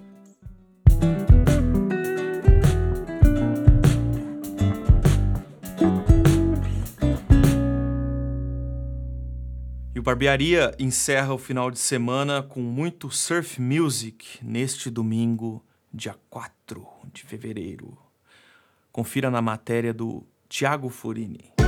Barbearia 10.11 10.75
encerra 10.77 11.33
o 11.33 11.39
final 11.39 11.71
de 11.71 11.79
semana 11.79 12.43
com 12.43 12.61
muito 12.61 13.13
surf 13.13 13.63
music 13.63 14.45
neste 14.45 14.91
domingo, 14.91 15.65
dia 15.95 16.17
4 16.29 16.85
de 17.13 17.23
fevereiro. 17.23 17.97
Confira 18.91 19.31
na 19.31 19.41
matéria 19.41 19.95
do 19.95 20.27
Tiago 20.49 20.89
Furini. 20.89 21.60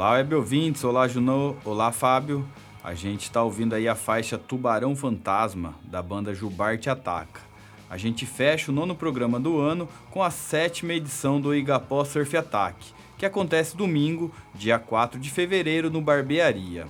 Olá, 0.00 0.12
web 0.12 0.34
ouvintes. 0.34 0.82
Olá, 0.82 1.06
Junô. 1.06 1.54
Olá, 1.62 1.92
Fábio. 1.92 2.48
A 2.82 2.94
gente 2.94 3.24
está 3.24 3.42
ouvindo 3.42 3.74
aí 3.74 3.86
a 3.86 3.94
faixa 3.94 4.38
Tubarão 4.38 4.96
Fantasma, 4.96 5.74
da 5.84 6.00
banda 6.00 6.34
Jubarte 6.34 6.88
Ataca. 6.88 7.42
A 7.90 7.98
gente 7.98 8.24
fecha 8.24 8.72
o 8.72 8.74
nono 8.74 8.94
programa 8.94 9.38
do 9.38 9.58
ano 9.58 9.86
com 10.10 10.22
a 10.22 10.30
sétima 10.30 10.94
edição 10.94 11.38
do 11.38 11.54
Igapó 11.54 12.02
Surf 12.02 12.34
Attack, 12.34 12.94
que 13.18 13.26
acontece 13.26 13.76
domingo, 13.76 14.32
dia 14.54 14.78
4 14.78 15.20
de 15.20 15.28
fevereiro, 15.28 15.90
no 15.90 16.00
Barbearia. 16.00 16.86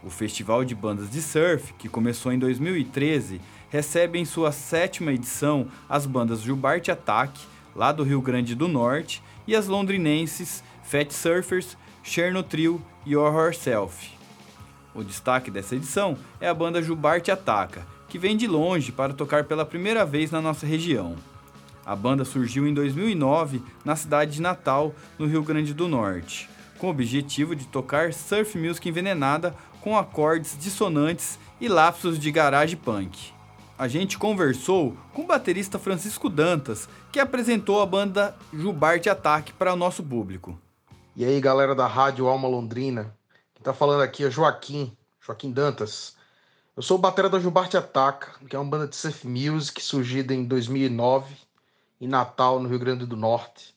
O 0.00 0.08
festival 0.08 0.64
de 0.64 0.76
bandas 0.76 1.10
de 1.10 1.20
surf, 1.20 1.74
que 1.74 1.88
começou 1.88 2.32
em 2.32 2.38
2013, 2.38 3.40
recebe 3.70 4.20
em 4.20 4.24
sua 4.24 4.52
sétima 4.52 5.12
edição 5.12 5.66
as 5.88 6.06
bandas 6.06 6.42
Jubarte 6.42 6.92
Attack, 6.92 7.40
lá 7.74 7.90
do 7.90 8.04
Rio 8.04 8.22
Grande 8.22 8.54
do 8.54 8.68
Norte, 8.68 9.20
e 9.48 9.56
as 9.56 9.66
londrinenses 9.66 10.62
Fat 10.84 11.10
Surfers, 11.10 11.76
Cherno 12.02 12.42
Trio 12.42 12.82
e 13.06 13.16
Horror 13.16 13.54
Self. 13.54 14.10
O 14.94 15.04
destaque 15.04 15.50
dessa 15.50 15.76
edição 15.76 16.18
é 16.40 16.48
a 16.48 16.54
banda 16.54 16.82
Jubarte 16.82 17.30
Ataca, 17.30 17.86
que 18.08 18.18
vem 18.18 18.36
de 18.36 18.46
longe 18.46 18.90
para 18.90 19.14
tocar 19.14 19.44
pela 19.44 19.64
primeira 19.64 20.04
vez 20.04 20.30
na 20.30 20.40
nossa 20.40 20.66
região. 20.66 21.16
A 21.86 21.96
banda 21.96 22.24
surgiu 22.24 22.66
em 22.66 22.74
2009 22.74 23.62
na 23.84 23.96
cidade 23.96 24.32
de 24.32 24.42
Natal, 24.42 24.94
no 25.18 25.26
Rio 25.26 25.42
Grande 25.42 25.72
do 25.72 25.88
Norte, 25.88 26.50
com 26.78 26.88
o 26.88 26.90
objetivo 26.90 27.56
de 27.56 27.66
tocar 27.66 28.12
surf 28.12 28.58
music 28.58 28.88
envenenada 28.88 29.54
com 29.80 29.96
acordes 29.96 30.56
dissonantes 30.58 31.38
e 31.60 31.68
lapsos 31.68 32.18
de 32.18 32.30
garage 32.30 32.76
punk. 32.76 33.32
A 33.78 33.88
gente 33.88 34.18
conversou 34.18 34.96
com 35.12 35.22
o 35.22 35.26
baterista 35.26 35.78
Francisco 35.78 36.28
Dantas, 36.28 36.88
que 37.10 37.18
apresentou 37.18 37.80
a 37.80 37.86
banda 37.86 38.36
Jubarte 38.52 39.08
Ataque 39.08 39.52
para 39.52 39.72
o 39.72 39.76
nosso 39.76 40.02
público. 40.02 40.58
E 41.14 41.26
aí, 41.26 41.38
galera 41.42 41.74
da 41.74 41.86
Rádio 41.86 42.26
Alma 42.26 42.48
Londrina, 42.48 43.14
tá 43.62 43.74
falando 43.74 44.00
aqui 44.00 44.24
é 44.24 44.30
Joaquim, 44.30 44.96
Joaquim 45.20 45.52
Dantas. 45.52 46.16
Eu 46.74 46.82
sou 46.82 46.96
o 46.96 47.00
batera 47.00 47.28
da 47.28 47.38
Jubarte 47.38 47.76
Ataca, 47.76 48.32
que 48.48 48.56
é 48.56 48.58
uma 48.58 48.70
banda 48.70 48.88
de 48.88 48.96
surf 48.96 49.28
music 49.28 49.82
surgida 49.82 50.32
em 50.32 50.42
2009 50.42 51.36
em 52.00 52.08
Natal, 52.08 52.58
no 52.60 52.66
Rio 52.66 52.78
Grande 52.78 53.04
do 53.04 53.14
Norte. 53.14 53.76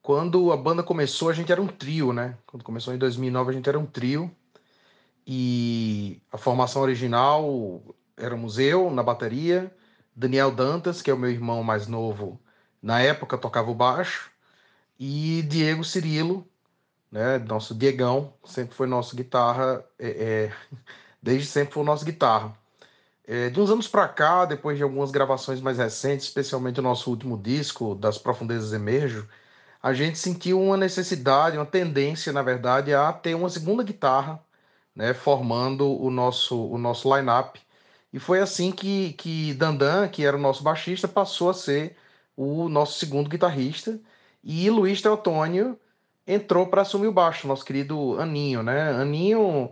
Quando 0.00 0.50
a 0.50 0.56
banda 0.56 0.82
começou, 0.82 1.28
a 1.28 1.34
gente 1.34 1.52
era 1.52 1.60
um 1.60 1.66
trio, 1.66 2.10
né? 2.10 2.38
Quando 2.46 2.64
começou 2.64 2.94
em 2.94 2.98
2009, 2.98 3.50
a 3.50 3.52
gente 3.52 3.68
era 3.68 3.78
um 3.78 3.84
trio. 3.84 4.34
E 5.26 6.22
a 6.32 6.38
formação 6.38 6.80
original 6.80 7.82
éramos 8.16 8.58
eu 8.58 8.90
na 8.90 9.02
bateria, 9.02 9.70
Daniel 10.16 10.50
Dantas, 10.50 11.02
que 11.02 11.10
é 11.10 11.14
o 11.14 11.18
meu 11.18 11.30
irmão 11.30 11.62
mais 11.62 11.86
novo, 11.86 12.40
na 12.82 13.02
época 13.02 13.36
tocava 13.36 13.70
o 13.70 13.74
baixo, 13.74 14.30
e 14.98 15.42
Diego 15.42 15.84
Cirilo, 15.84 16.48
né? 17.12 17.38
Nosso 17.38 17.74
Diegão 17.74 18.32
sempre 18.44 18.74
foi 18.74 18.86
nosso 18.86 19.14
guitarra, 19.14 19.84
é, 19.98 20.50
é, 20.50 20.52
desde 21.22 21.46
sempre 21.46 21.74
foi 21.74 21.82
o 21.82 21.86
nosso 21.86 22.04
guitarra. 22.04 22.56
É, 23.24 23.50
de 23.50 23.60
uns 23.60 23.70
anos 23.70 23.86
para 23.86 24.08
cá, 24.08 24.44
depois 24.46 24.76
de 24.76 24.82
algumas 24.82 25.10
gravações 25.10 25.60
mais 25.60 25.78
recentes, 25.78 26.26
especialmente 26.26 26.80
o 26.80 26.82
nosso 26.82 27.10
último 27.10 27.38
disco, 27.38 27.94
Das 27.94 28.18
Profundezas 28.18 28.72
Emerjo, 28.72 29.28
a 29.82 29.92
gente 29.92 30.18
sentiu 30.18 30.60
uma 30.60 30.76
necessidade, 30.76 31.56
uma 31.56 31.66
tendência, 31.66 32.32
na 32.32 32.42
verdade, 32.42 32.94
a 32.94 33.12
ter 33.12 33.34
uma 33.34 33.48
segunda 33.50 33.82
guitarra, 33.82 34.40
né, 34.94 35.14
formando 35.14 35.88
o 36.00 36.10
nosso, 36.10 36.56
o 36.68 36.78
nosso 36.78 37.14
line-up. 37.14 37.60
E 38.12 38.18
foi 38.18 38.40
assim 38.40 38.72
que, 38.72 39.12
que 39.14 39.54
Dandan, 39.54 40.08
que 40.08 40.24
era 40.24 40.36
o 40.36 40.40
nosso 40.40 40.62
baixista, 40.62 41.08
passou 41.08 41.50
a 41.50 41.54
ser 41.54 41.96
o 42.36 42.68
nosso 42.68 42.98
segundo 42.98 43.28
guitarrista. 43.30 44.00
E 44.44 44.68
Luiz 44.70 45.00
Teotônio 45.02 45.78
entrou 46.26 46.66
para 46.66 46.82
assumir 46.82 47.08
o 47.08 47.12
baixo, 47.12 47.46
nosso 47.46 47.64
querido 47.64 48.20
Aninho, 48.20 48.62
né? 48.62 48.92
Aninho 48.92 49.70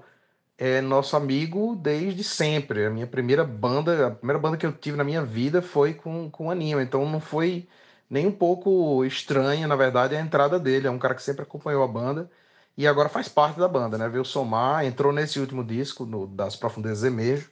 é 0.58 0.80
nosso 0.80 1.16
amigo 1.16 1.76
desde 1.76 2.22
sempre. 2.24 2.86
A 2.86 2.90
minha 2.90 3.06
primeira 3.06 3.44
banda, 3.44 4.08
a 4.08 4.10
primeira 4.10 4.38
banda 4.38 4.56
que 4.56 4.66
eu 4.66 4.72
tive 4.72 4.96
na 4.96 5.04
minha 5.04 5.22
vida 5.22 5.62
foi 5.62 5.94
com, 5.94 6.30
com 6.30 6.50
Aninho, 6.50 6.80
então 6.80 7.08
não 7.08 7.20
foi 7.20 7.68
nem 8.08 8.26
um 8.26 8.32
pouco 8.32 9.04
estranha, 9.04 9.66
na 9.66 9.76
verdade, 9.76 10.16
a 10.16 10.20
entrada 10.20 10.58
dele. 10.58 10.86
É 10.86 10.90
um 10.90 10.98
cara 10.98 11.14
que 11.14 11.22
sempre 11.22 11.42
acompanhou 11.42 11.82
a 11.82 11.88
banda 11.88 12.30
e 12.76 12.86
agora 12.86 13.08
faz 13.08 13.28
parte 13.28 13.58
da 13.58 13.68
banda, 13.68 13.96
né? 13.98 14.08
Veio 14.08 14.24
somar, 14.24 14.84
entrou 14.84 15.12
nesse 15.12 15.38
último 15.40 15.64
disco, 15.64 16.04
no, 16.06 16.26
das 16.26 16.56
Profundezas 16.56 17.04
Emejo, 17.04 17.50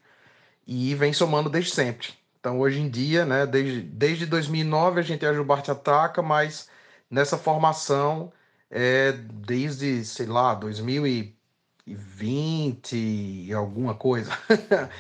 e 0.67 0.95
vem 0.95 1.13
somando 1.13 1.51
desde 1.51 1.71
sempre. 1.73 2.09
Então, 2.41 2.61
hoje 2.61 2.81
em 2.81 2.89
dia, 2.89 3.25
né, 3.25 3.47
desde, 3.47 3.83
desde 3.83 4.27
2009 4.27 5.01
a 5.01 5.03
gente 5.03 5.25
é 5.25 5.29
a 5.29 5.35
Jubarte 5.35 5.71
Ataca, 5.71 6.23
mas 6.23 6.69
nessa 7.11 7.37
formação 7.37 8.33
é, 8.71 9.13
desde, 9.13 10.05
sei 10.05 10.27
lá, 10.27 10.55
2020 10.55 12.95
e 12.95 13.53
alguma 13.53 13.95
coisa. 13.95 14.31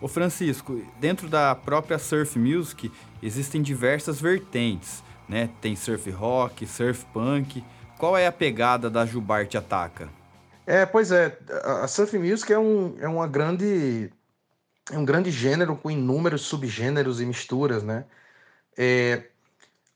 Ô 0.00 0.06
Francisco, 0.06 0.80
dentro 1.00 1.28
da 1.28 1.54
própria 1.54 1.98
surf 1.98 2.38
music 2.38 2.92
existem 3.22 3.60
diversas 3.60 4.20
vertentes, 4.20 5.02
né? 5.28 5.50
Tem 5.60 5.74
surf 5.74 6.08
rock, 6.10 6.66
surf 6.66 7.04
punk. 7.12 7.64
Qual 7.98 8.16
é 8.16 8.26
a 8.26 8.32
pegada 8.32 8.88
da 8.88 9.04
Jubarte 9.04 9.58
Ataca? 9.58 10.08
É, 10.64 10.86
pois 10.86 11.10
é, 11.10 11.36
a 11.82 11.88
surf 11.88 12.16
music 12.16 12.52
é, 12.52 12.58
um, 12.58 12.96
é 13.00 13.08
uma 13.08 13.26
grande 13.26 14.12
é 14.90 14.96
um 14.96 15.04
grande 15.04 15.30
gênero 15.30 15.76
com 15.76 15.90
inúmeros 15.90 16.42
subgêneros 16.42 17.20
e 17.20 17.26
misturas, 17.26 17.82
né? 17.82 18.04
É, 18.76 19.24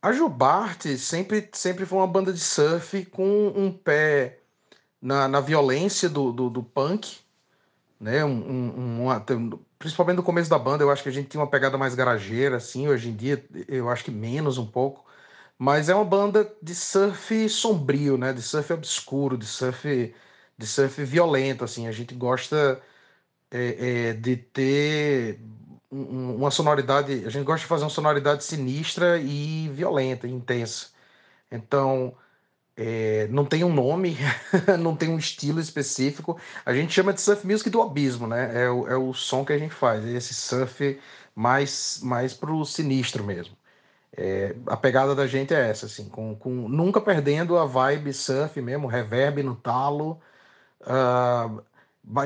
a 0.02 0.12
Jubarte 0.12 0.98
sempre, 0.98 1.48
sempre 1.52 1.86
foi 1.86 1.98
uma 1.98 2.06
banda 2.08 2.32
de 2.32 2.40
surf 2.40 3.04
com 3.06 3.48
um 3.48 3.72
pé 3.72 4.40
na, 5.00 5.28
na 5.28 5.40
violência 5.40 6.08
do, 6.08 6.32
do, 6.32 6.50
do 6.50 6.62
punk, 6.62 7.18
né? 8.00 8.24
Um, 8.24 9.06
um, 9.06 9.60
principalmente 9.78 10.16
no 10.16 10.22
começo 10.22 10.50
da 10.50 10.58
banda, 10.58 10.84
eu 10.84 10.90
acho 10.90 11.02
que 11.02 11.08
a 11.08 11.12
gente 11.12 11.28
tinha 11.28 11.40
uma 11.40 11.50
pegada 11.50 11.78
mais 11.78 11.94
garageira, 11.94 12.56
assim. 12.56 12.88
Hoje 12.88 13.10
em 13.10 13.16
dia, 13.16 13.44
eu 13.68 13.88
acho 13.88 14.04
que 14.04 14.10
menos 14.10 14.58
um 14.58 14.66
pouco. 14.66 15.04
Mas 15.58 15.88
é 15.88 15.94
uma 15.94 16.04
banda 16.04 16.52
de 16.62 16.74
surf 16.74 17.48
sombrio, 17.48 18.18
né? 18.18 18.32
De 18.32 18.42
surf 18.42 18.72
obscuro, 18.72 19.38
de 19.38 19.46
surf, 19.46 20.14
de 20.58 20.66
surf 20.66 21.04
violento, 21.04 21.64
assim. 21.64 21.86
A 21.88 21.92
gente 21.92 22.14
gosta 22.14 22.82
é, 23.50 24.10
é, 24.10 24.12
de 24.14 24.36
ter 24.36 25.40
uma 25.92 26.50
sonoridade. 26.50 27.24
A 27.26 27.30
gente 27.30 27.44
gosta 27.44 27.60
de 27.60 27.66
fazer 27.66 27.84
uma 27.84 27.90
sonoridade 27.90 28.44
sinistra 28.44 29.18
e 29.18 29.68
violenta, 29.68 30.26
intensa. 30.26 30.88
Então, 31.50 32.16
é, 32.76 33.28
não 33.28 33.44
tem 33.44 33.64
um 33.64 33.72
nome, 33.72 34.16
não 34.80 34.96
tem 34.96 35.10
um 35.10 35.18
estilo 35.18 35.60
específico. 35.60 36.38
A 36.64 36.74
gente 36.74 36.92
chama 36.92 37.12
de 37.12 37.20
surf 37.20 37.46
music 37.46 37.70
do 37.70 37.82
abismo, 37.82 38.26
né? 38.26 38.64
É 38.64 38.70
o, 38.70 38.88
é 38.88 38.96
o 38.96 39.12
som 39.14 39.44
que 39.44 39.52
a 39.52 39.58
gente 39.58 39.74
faz, 39.74 40.04
é 40.04 40.12
esse 40.12 40.34
surf 40.34 41.00
mais, 41.34 42.00
mais 42.02 42.34
pro 42.34 42.64
sinistro 42.64 43.24
mesmo. 43.24 43.56
É, 44.16 44.54
a 44.66 44.76
pegada 44.76 45.14
da 45.14 45.26
gente 45.26 45.54
é 45.54 45.70
essa, 45.70 45.86
assim, 45.86 46.08
com, 46.08 46.36
com 46.36 46.50
nunca 46.68 47.00
perdendo 47.00 47.58
a 47.58 47.64
vibe 47.66 48.12
surf 48.12 48.60
mesmo, 48.62 48.86
reverb 48.86 49.42
no 49.42 49.56
talo. 49.56 50.20
Uh, 50.82 51.62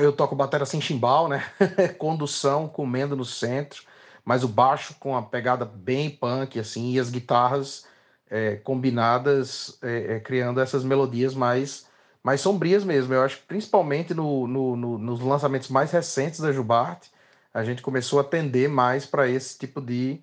eu 0.01 0.11
toco 0.11 0.35
bateria 0.35 0.65
sem 0.65 0.81
chimbal, 0.81 1.27
né? 1.27 1.43
Condução, 1.97 2.67
comendo 2.67 3.15
no 3.15 3.25
centro, 3.25 3.83
mas 4.25 4.43
o 4.43 4.47
baixo 4.47 4.95
com 4.99 5.15
a 5.15 5.21
pegada 5.21 5.65
bem 5.65 6.09
punk, 6.09 6.59
assim, 6.59 6.93
e 6.93 6.99
as 6.99 7.09
guitarras 7.09 7.85
é, 8.29 8.55
combinadas, 8.57 9.77
é, 9.81 10.15
é, 10.15 10.19
criando 10.19 10.59
essas 10.59 10.83
melodias 10.83 11.33
mais, 11.33 11.87
mais 12.23 12.41
sombrias 12.41 12.83
mesmo. 12.83 13.13
Eu 13.13 13.23
acho 13.23 13.37
que 13.37 13.45
principalmente 13.45 14.13
no, 14.13 14.47
no, 14.47 14.75
no, 14.75 14.97
nos 14.97 15.21
lançamentos 15.21 15.69
mais 15.69 15.91
recentes 15.91 16.39
da 16.39 16.51
Jubarte, 16.51 17.11
a 17.53 17.63
gente 17.63 17.81
começou 17.81 18.19
a 18.19 18.23
tender 18.23 18.69
mais 18.69 19.05
para 19.05 19.27
esse 19.29 19.57
tipo 19.57 19.81
de, 19.81 20.21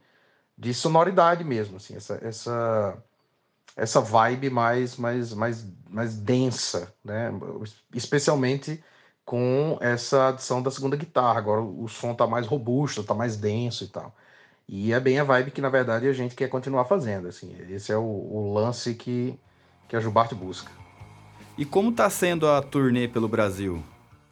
de 0.57 0.75
sonoridade 0.75 1.43
mesmo, 1.43 1.77
assim, 1.79 1.97
essa, 1.97 2.19
essa, 2.23 2.97
essa 3.77 4.01
vibe 4.01 4.51
mais, 4.51 4.97
mais, 4.97 5.33
mais, 5.33 5.67
mais 5.89 6.15
densa, 6.15 6.93
né? 7.05 7.31
Especialmente 7.93 8.83
com 9.25 9.79
essa 9.81 10.29
adição 10.29 10.63
da 10.63 10.71
segunda 10.71 10.97
guitarra. 10.97 11.39
Agora 11.39 11.63
o 11.63 11.89
som 11.89 12.15
tá 12.15 12.27
mais 12.27 12.47
robusto, 12.47 13.03
tá 13.03 13.15
mais 13.15 13.37
denso 13.37 13.85
e 13.85 13.89
tal. 13.89 14.15
E 14.69 14.93
é 14.93 15.01
bem 15.01 15.19
a 15.19 15.25
vibe 15.25 15.51
que, 15.51 15.61
na 15.61 15.69
verdade, 15.69 16.09
a 16.09 16.13
gente 16.13 16.35
quer 16.35 16.49
continuar 16.49 16.85
fazendo. 16.87 17.29
Assim, 17.29 17.55
esse 17.69 17.93
é 17.93 17.97
o, 17.97 18.03
o 18.03 18.53
lance 18.55 18.95
que, 18.95 19.39
que 19.89 19.97
a 19.97 20.01
Jubarte 20.01 20.35
busca. 20.35 20.71
E 21.57 21.65
como 21.65 21.93
tá 21.93 22.09
sendo 22.11 22.49
a 22.49 22.63
turnê 22.63 23.07
pelo 23.07 23.29
Brasil? 23.29 23.83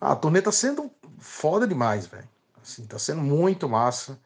Ah, 0.01 0.13
a 0.13 0.17
turnê 0.17 0.43
tá 0.43 0.51
sendo 0.51 0.91
foda 1.19 1.67
demais, 1.67 2.07
velho. 2.07 2.29
Assim, 2.63 2.87
tá 2.87 2.99
sendo 2.99 3.21
muito 3.21 3.69
massa. 3.69 4.19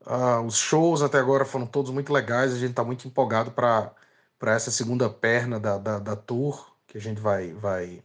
Uh, 0.00 0.44
os 0.46 0.56
shows 0.56 1.02
até 1.02 1.18
agora 1.18 1.44
foram 1.44 1.66
todos 1.66 1.90
muito 1.90 2.12
legais. 2.12 2.52
A 2.52 2.58
gente 2.58 2.74
tá 2.74 2.84
muito 2.84 3.06
empolgado 3.06 3.50
para 3.50 3.94
essa 4.42 4.70
segunda 4.70 5.10
perna 5.10 5.58
da, 5.60 5.78
da, 5.78 5.98
da 5.98 6.16
tour 6.16 6.72
que 6.86 6.98
a 6.98 7.00
gente 7.00 7.20
vai, 7.20 7.52
vai 7.52 8.02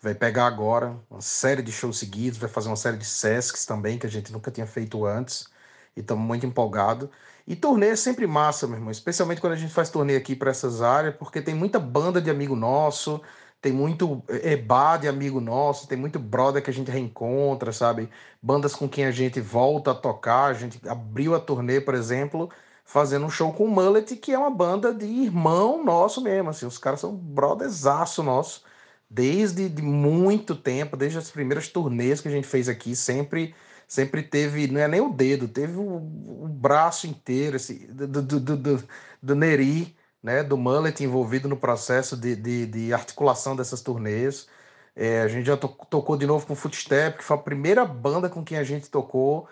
vai 0.00 0.14
pegar 0.14 0.46
agora 0.46 0.96
uma 1.10 1.20
série 1.20 1.62
de 1.62 1.72
shows 1.72 1.98
seguidos, 1.98 2.38
vai 2.38 2.48
fazer 2.48 2.68
uma 2.68 2.76
série 2.76 2.96
de 2.96 3.04
Sescs 3.04 3.66
também, 3.66 3.98
que 3.98 4.06
a 4.06 4.10
gente 4.10 4.32
nunca 4.32 4.50
tinha 4.50 4.66
feito 4.66 5.04
antes, 5.04 5.48
e 5.96 6.00
estamos 6.00 6.24
muito 6.24 6.46
empolgados. 6.46 7.08
E 7.46 7.56
turnê 7.56 7.88
é 7.88 7.96
sempre 7.96 8.26
massa, 8.26 8.66
meu 8.66 8.76
irmão, 8.76 8.90
especialmente 8.90 9.40
quando 9.40 9.54
a 9.54 9.56
gente 9.56 9.72
faz 9.72 9.90
turnê 9.90 10.16
aqui 10.16 10.36
para 10.36 10.50
essas 10.50 10.82
áreas, 10.82 11.16
porque 11.16 11.40
tem 11.40 11.54
muita 11.54 11.78
banda 11.78 12.20
de 12.20 12.30
amigo 12.30 12.54
nosso, 12.54 13.20
tem 13.60 13.72
muito 13.72 14.22
EBA 14.28 14.98
de 14.98 15.08
amigo 15.08 15.40
nosso, 15.40 15.88
tem 15.88 15.98
muito 15.98 16.18
brother 16.18 16.62
que 16.62 16.70
a 16.70 16.72
gente 16.72 16.90
reencontra, 16.90 17.72
sabe? 17.72 18.08
Bandas 18.40 18.74
com 18.74 18.88
quem 18.88 19.04
a 19.06 19.10
gente 19.10 19.40
volta 19.40 19.90
a 19.90 19.94
tocar. 19.94 20.46
A 20.46 20.54
gente 20.54 20.80
abriu 20.88 21.34
a 21.34 21.40
turnê, 21.40 21.80
por 21.80 21.94
exemplo, 21.94 22.50
fazendo 22.84 23.26
um 23.26 23.30
show 23.30 23.52
com 23.52 23.64
o 23.64 23.68
Mullet, 23.68 24.14
que 24.16 24.32
é 24.32 24.38
uma 24.38 24.50
banda 24.50 24.94
de 24.94 25.06
irmão 25.06 25.84
nosso 25.84 26.20
mesmo. 26.20 26.50
Assim, 26.50 26.66
os 26.66 26.78
caras 26.78 27.00
são 27.00 27.16
brotherzaço 27.16 28.22
nosso 28.22 28.62
desde 29.10 29.68
de 29.68 29.82
muito 29.82 30.54
tempo, 30.54 30.96
desde 30.96 31.18
as 31.18 31.30
primeiras 31.30 31.68
turnês 31.68 32.20
que 32.20 32.28
a 32.28 32.30
gente 32.30 32.46
fez 32.46 32.68
aqui, 32.68 32.94
sempre 32.96 33.54
sempre 33.88 34.22
teve, 34.22 34.68
não 34.68 34.80
é 34.80 34.86
nem 34.86 35.00
o 35.00 35.08
dedo, 35.10 35.48
teve 35.48 35.78
o, 35.78 35.96
o 36.44 36.48
braço 36.48 37.06
inteiro 37.06 37.56
assim, 37.56 37.86
do, 37.88 38.06
do, 38.22 38.40
do, 38.40 38.84
do, 39.22 39.34
Neri, 39.34 39.96
né, 40.22 40.42
do 40.44 40.58
Mullet 40.58 41.02
envolvido 41.02 41.48
no 41.48 41.56
processo 41.56 42.16
de, 42.16 42.36
de, 42.36 42.66
de 42.66 42.92
articulação 42.92 43.56
dessas 43.56 43.80
turnês. 43.80 44.46
É, 44.94 45.22
a 45.22 45.28
gente 45.28 45.46
já 45.46 45.56
to 45.56 45.68
tocou 45.88 46.16
de 46.16 46.26
novo 46.26 46.46
com 46.46 46.52
o 46.52 46.56
Footstep, 46.56 47.18
que 47.18 47.24
foi 47.24 47.36
a 47.36 47.40
primeira 47.40 47.84
banda 47.84 48.28
com 48.28 48.44
quem 48.44 48.58
a 48.58 48.64
gente 48.64 48.90
tocou. 48.90 49.48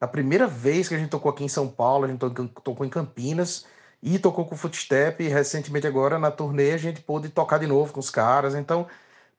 A 0.00 0.06
primeira 0.06 0.46
vez 0.46 0.88
que 0.88 0.94
a 0.94 0.98
gente 0.98 1.10
tocou 1.10 1.30
aqui 1.30 1.44
em 1.44 1.48
São 1.48 1.68
Paulo, 1.68 2.04
a 2.04 2.08
gente 2.08 2.18
tocou 2.18 2.84
em 2.84 2.90
Campinas 2.90 3.64
e 4.02 4.18
tocou 4.18 4.44
com 4.44 4.54
o 4.54 4.58
Footstep. 4.58 5.22
E 5.24 5.28
recentemente, 5.28 5.86
agora 5.86 6.18
na 6.18 6.30
turnê, 6.30 6.72
a 6.72 6.76
gente 6.78 7.00
pôde 7.00 7.28
tocar 7.28 7.58
de 7.58 7.66
novo 7.66 7.92
com 7.92 8.00
os 8.00 8.10
caras. 8.10 8.54
Então, 8.54 8.86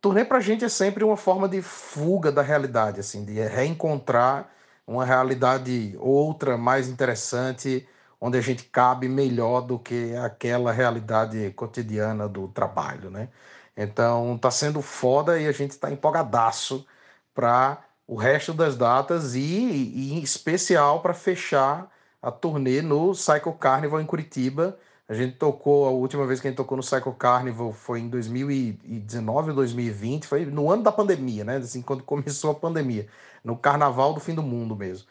turnê 0.01 0.25
pra 0.25 0.39
gente 0.39 0.65
é 0.65 0.69
sempre 0.69 1.03
uma 1.03 1.17
forma 1.17 1.47
de 1.47 1.61
fuga 1.61 2.31
da 2.31 2.41
realidade, 2.41 2.99
assim, 2.99 3.25
de 3.25 3.33
reencontrar 3.33 4.49
uma 4.87 5.05
realidade 5.05 5.95
outra, 5.99 6.57
mais 6.57 6.87
interessante, 6.89 7.87
onde 8.19 8.37
a 8.37 8.41
gente 8.41 8.63
cabe 8.65 9.07
melhor 9.07 9.61
do 9.61 9.77
que 9.79 10.15
aquela 10.15 10.71
realidade 10.71 11.51
cotidiana 11.51 12.27
do 12.27 12.47
trabalho, 12.47 13.09
né? 13.11 13.29
Então, 13.77 14.37
tá 14.37 14.51
sendo 14.51 14.81
foda 14.81 15.39
e 15.39 15.47
a 15.47 15.51
gente 15.51 15.71
está 15.71 15.91
empolgadaço 15.91 16.85
para 17.33 17.81
o 18.07 18.15
resto 18.15 18.53
das 18.53 18.75
datas 18.75 19.35
e, 19.35 19.39
e 19.39 20.13
em 20.13 20.19
especial 20.21 21.01
para 21.01 21.13
fechar 21.13 21.89
a 22.21 22.31
turnê 22.31 22.81
no 22.81 23.13
Cycle 23.13 23.53
Carnival 23.59 24.01
em 24.01 24.05
Curitiba. 24.05 24.77
A 25.07 25.13
gente 25.13 25.37
tocou, 25.37 25.87
a 25.87 25.89
última 25.89 26.27
vez 26.27 26.39
que 26.39 26.47
a 26.47 26.51
gente 26.51 26.57
tocou 26.57 26.77
no 26.77 26.83
Cycle 26.83 27.13
Carnival 27.13 27.73
foi 27.73 27.99
em 27.99 28.09
2019 28.09 29.49
ou 29.49 29.55
2020, 29.55 30.27
foi 30.27 30.45
no 30.45 30.71
ano 30.71 30.83
da 30.83 30.91
pandemia, 30.91 31.43
né? 31.43 31.57
Assim, 31.57 31.81
quando 31.81 32.03
começou 32.03 32.51
a 32.51 32.55
pandemia, 32.55 33.07
no 33.43 33.57
carnaval 33.57 34.13
do 34.13 34.19
fim 34.19 34.35
do 34.35 34.43
mundo 34.43 34.75
mesmo. 34.75 35.07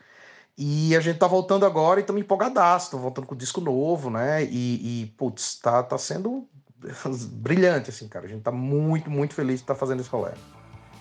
E 0.56 0.94
a 0.96 1.00
gente 1.00 1.18
tá 1.18 1.26
voltando 1.26 1.64
agora 1.64 1.98
e 1.98 2.02
estamos 2.02 2.20
empolgadaço, 2.20 2.96
voltando 2.98 3.26
com 3.26 3.36
disco 3.36 3.60
novo, 3.60 4.10
né? 4.10 4.44
E, 4.44 5.02
e 5.02 5.06
putz, 5.16 5.56
tá, 5.56 5.82
tá 5.82 5.96
sendo 5.96 6.46
brilhante, 7.32 7.90
assim, 7.90 8.08
cara. 8.08 8.26
A 8.26 8.28
gente 8.28 8.42
tá 8.42 8.52
muito, 8.52 9.10
muito 9.10 9.34
feliz 9.34 9.56
de 9.56 9.62
estar 9.62 9.74
tá 9.74 9.80
fazendo 9.80 10.00
esse 10.00 10.10
rolê. 10.10 10.32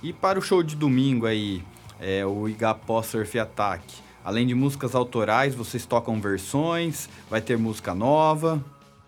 E 0.01 0.13
para 0.13 0.37
o 0.37 0.41
show 0.41 0.61
de 0.61 0.75
domingo 0.75 1.25
aí, 1.25 1.63
é, 1.99 2.25
o 2.25 2.47
Igapó 2.47 3.01
Surf 3.01 3.37
Attack, 3.39 4.06
além 4.27 4.45
de 4.45 4.53
músicas 4.53 4.93
autorais, 4.93 5.55
vocês 5.55 5.85
tocam 5.85 6.19
versões, 6.19 7.07
vai 7.29 7.39
ter 7.39 7.57
música 7.57 7.95
nova? 7.95 8.61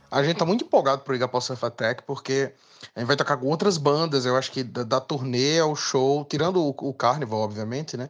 A 0.09 0.23
gente 0.23 0.37
tá 0.37 0.45
muito 0.45 0.63
empolgado 0.63 1.01
pro 1.01 1.13
Igapó 1.13 1.41
Surf 1.41 1.65
Attack, 1.65 2.03
porque 2.03 2.53
a 2.95 3.01
gente 3.01 3.07
vai 3.07 3.17
tocar 3.17 3.35
com 3.35 3.47
outras 3.47 3.77
bandas, 3.77 4.25
eu 4.25 4.37
acho 4.37 4.49
que 4.49 4.63
da, 4.63 4.83
da 4.83 5.01
turnê 5.01 5.59
ao 5.59 5.75
show, 5.75 6.23
tirando 6.23 6.63
o, 6.63 6.69
o 6.69 6.93
Carnival, 6.93 7.41
obviamente, 7.41 7.97
né? 7.97 8.09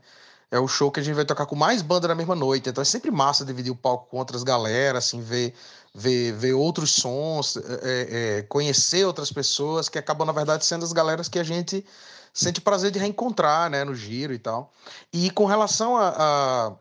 É 0.52 0.60
o 0.60 0.68
show 0.68 0.92
que 0.92 1.00
a 1.00 1.04
gente 1.04 1.16
vai 1.16 1.26
tocar 1.26 1.48
com 1.48 1.56
mais 1.56 1.82
banda 1.82 2.08
na 2.08 2.14
mesma 2.14 2.36
noite. 2.36 2.70
Então 2.70 2.84
é 2.84 2.86
sempre 2.86 3.10
massa 3.10 3.44
dividir 3.44 3.72
o 3.72 3.76
palco 3.76 4.08
com 4.12 4.18
outras 4.18 4.44
galera, 4.44 5.00
assim, 5.00 5.20
ver, 5.20 5.56
ver, 5.96 6.34
ver 6.34 6.54
outros 6.54 6.92
sons, 6.92 7.58
é, 7.58 8.38
é, 8.38 8.42
conhecer 8.44 9.04
outras 9.06 9.32
pessoas, 9.32 9.90
que 9.90 9.98
acabam, 9.98 10.28
na 10.28 10.34
verdade, 10.34 10.64
sendo 10.64 10.86
as 10.86 10.94
galeras 10.94 11.28
que 11.28 11.40
a 11.40 11.44
gente 11.44 11.84
sente 12.32 12.62
prazer 12.62 12.92
de 12.92 13.00
reencontrar, 13.00 13.68
né, 13.68 13.84
no 13.84 13.96
giro 13.96 14.32
e 14.32 14.38
tal. 14.38 14.72
E 15.12 15.32
com 15.32 15.46
relação 15.46 15.98
a 15.98 16.78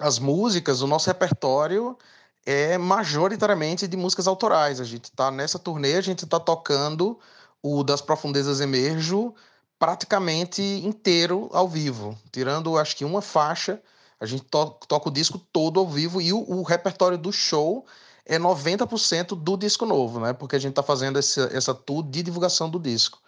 as 0.00 0.18
músicas, 0.18 0.80
o 0.80 0.86
nosso 0.86 1.06
repertório 1.06 1.96
é 2.44 2.78
majoritariamente 2.78 3.86
de 3.86 3.96
músicas 3.96 4.26
autorais. 4.26 4.80
A 4.80 4.84
gente 4.84 5.04
está 5.04 5.30
nessa 5.30 5.58
turnê, 5.58 5.94
a 5.96 6.00
gente 6.00 6.24
está 6.24 6.40
tocando 6.40 7.18
o 7.62 7.84
Das 7.84 8.00
Profundezas 8.00 8.60
Emerjo 8.60 9.34
praticamente 9.78 10.62
inteiro 10.62 11.48
ao 11.52 11.68
vivo, 11.68 12.18
tirando 12.32 12.76
acho 12.76 12.96
que 12.96 13.04
uma 13.04 13.22
faixa. 13.22 13.80
A 14.18 14.26
gente 14.26 14.44
to 14.44 14.76
toca 14.86 15.08
o 15.08 15.12
disco 15.12 15.38
todo 15.50 15.80
ao 15.80 15.88
vivo 15.88 16.20
e 16.20 16.32
o, 16.32 16.38
o 16.38 16.62
repertório 16.62 17.16
do 17.16 17.32
show 17.32 17.86
é 18.26 18.38
90% 18.38 19.28
do 19.28 19.56
disco 19.56 19.86
novo, 19.86 20.20
né? 20.20 20.32
Porque 20.34 20.56
a 20.56 20.58
gente 20.58 20.72
está 20.72 20.82
fazendo 20.82 21.18
essa, 21.18 21.48
essa 21.52 21.74
tour 21.74 22.02
de 22.02 22.22
divulgação 22.22 22.68
do 22.68 22.78
disco, 22.78 23.18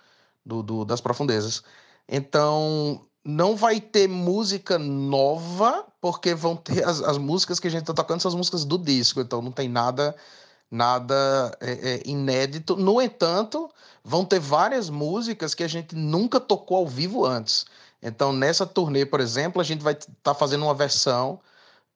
do, 0.44 0.62
do, 0.62 0.84
das 0.84 1.00
profundezas. 1.00 1.62
Então, 2.06 3.06
não 3.24 3.54
vai 3.56 3.80
ter 3.80 4.08
música 4.08 4.78
nova, 4.78 5.84
porque 6.00 6.34
vão 6.34 6.56
ter 6.56 6.84
as, 6.84 7.00
as 7.02 7.18
músicas 7.18 7.60
que 7.60 7.68
a 7.68 7.70
gente 7.70 7.82
está 7.82 7.94
tocando 7.94 8.20
são 8.20 8.28
as 8.28 8.34
músicas 8.34 8.64
do 8.64 8.76
disco, 8.76 9.20
então 9.20 9.40
não 9.40 9.52
tem 9.52 9.68
nada 9.68 10.14
nada 10.70 11.56
é, 11.60 11.72
é, 11.72 12.02
inédito. 12.06 12.76
No 12.76 13.00
entanto, 13.00 13.70
vão 14.02 14.24
ter 14.24 14.40
várias 14.40 14.88
músicas 14.88 15.54
que 15.54 15.62
a 15.62 15.68
gente 15.68 15.94
nunca 15.94 16.40
tocou 16.40 16.78
ao 16.78 16.88
vivo 16.88 17.26
antes. 17.26 17.66
Então, 18.02 18.32
nessa 18.32 18.66
turnê, 18.66 19.04
por 19.04 19.20
exemplo, 19.20 19.60
a 19.60 19.64
gente 19.64 19.82
vai 19.82 19.92
estar 19.92 20.10
tá 20.22 20.34
fazendo 20.34 20.64
uma 20.64 20.74
versão 20.74 21.38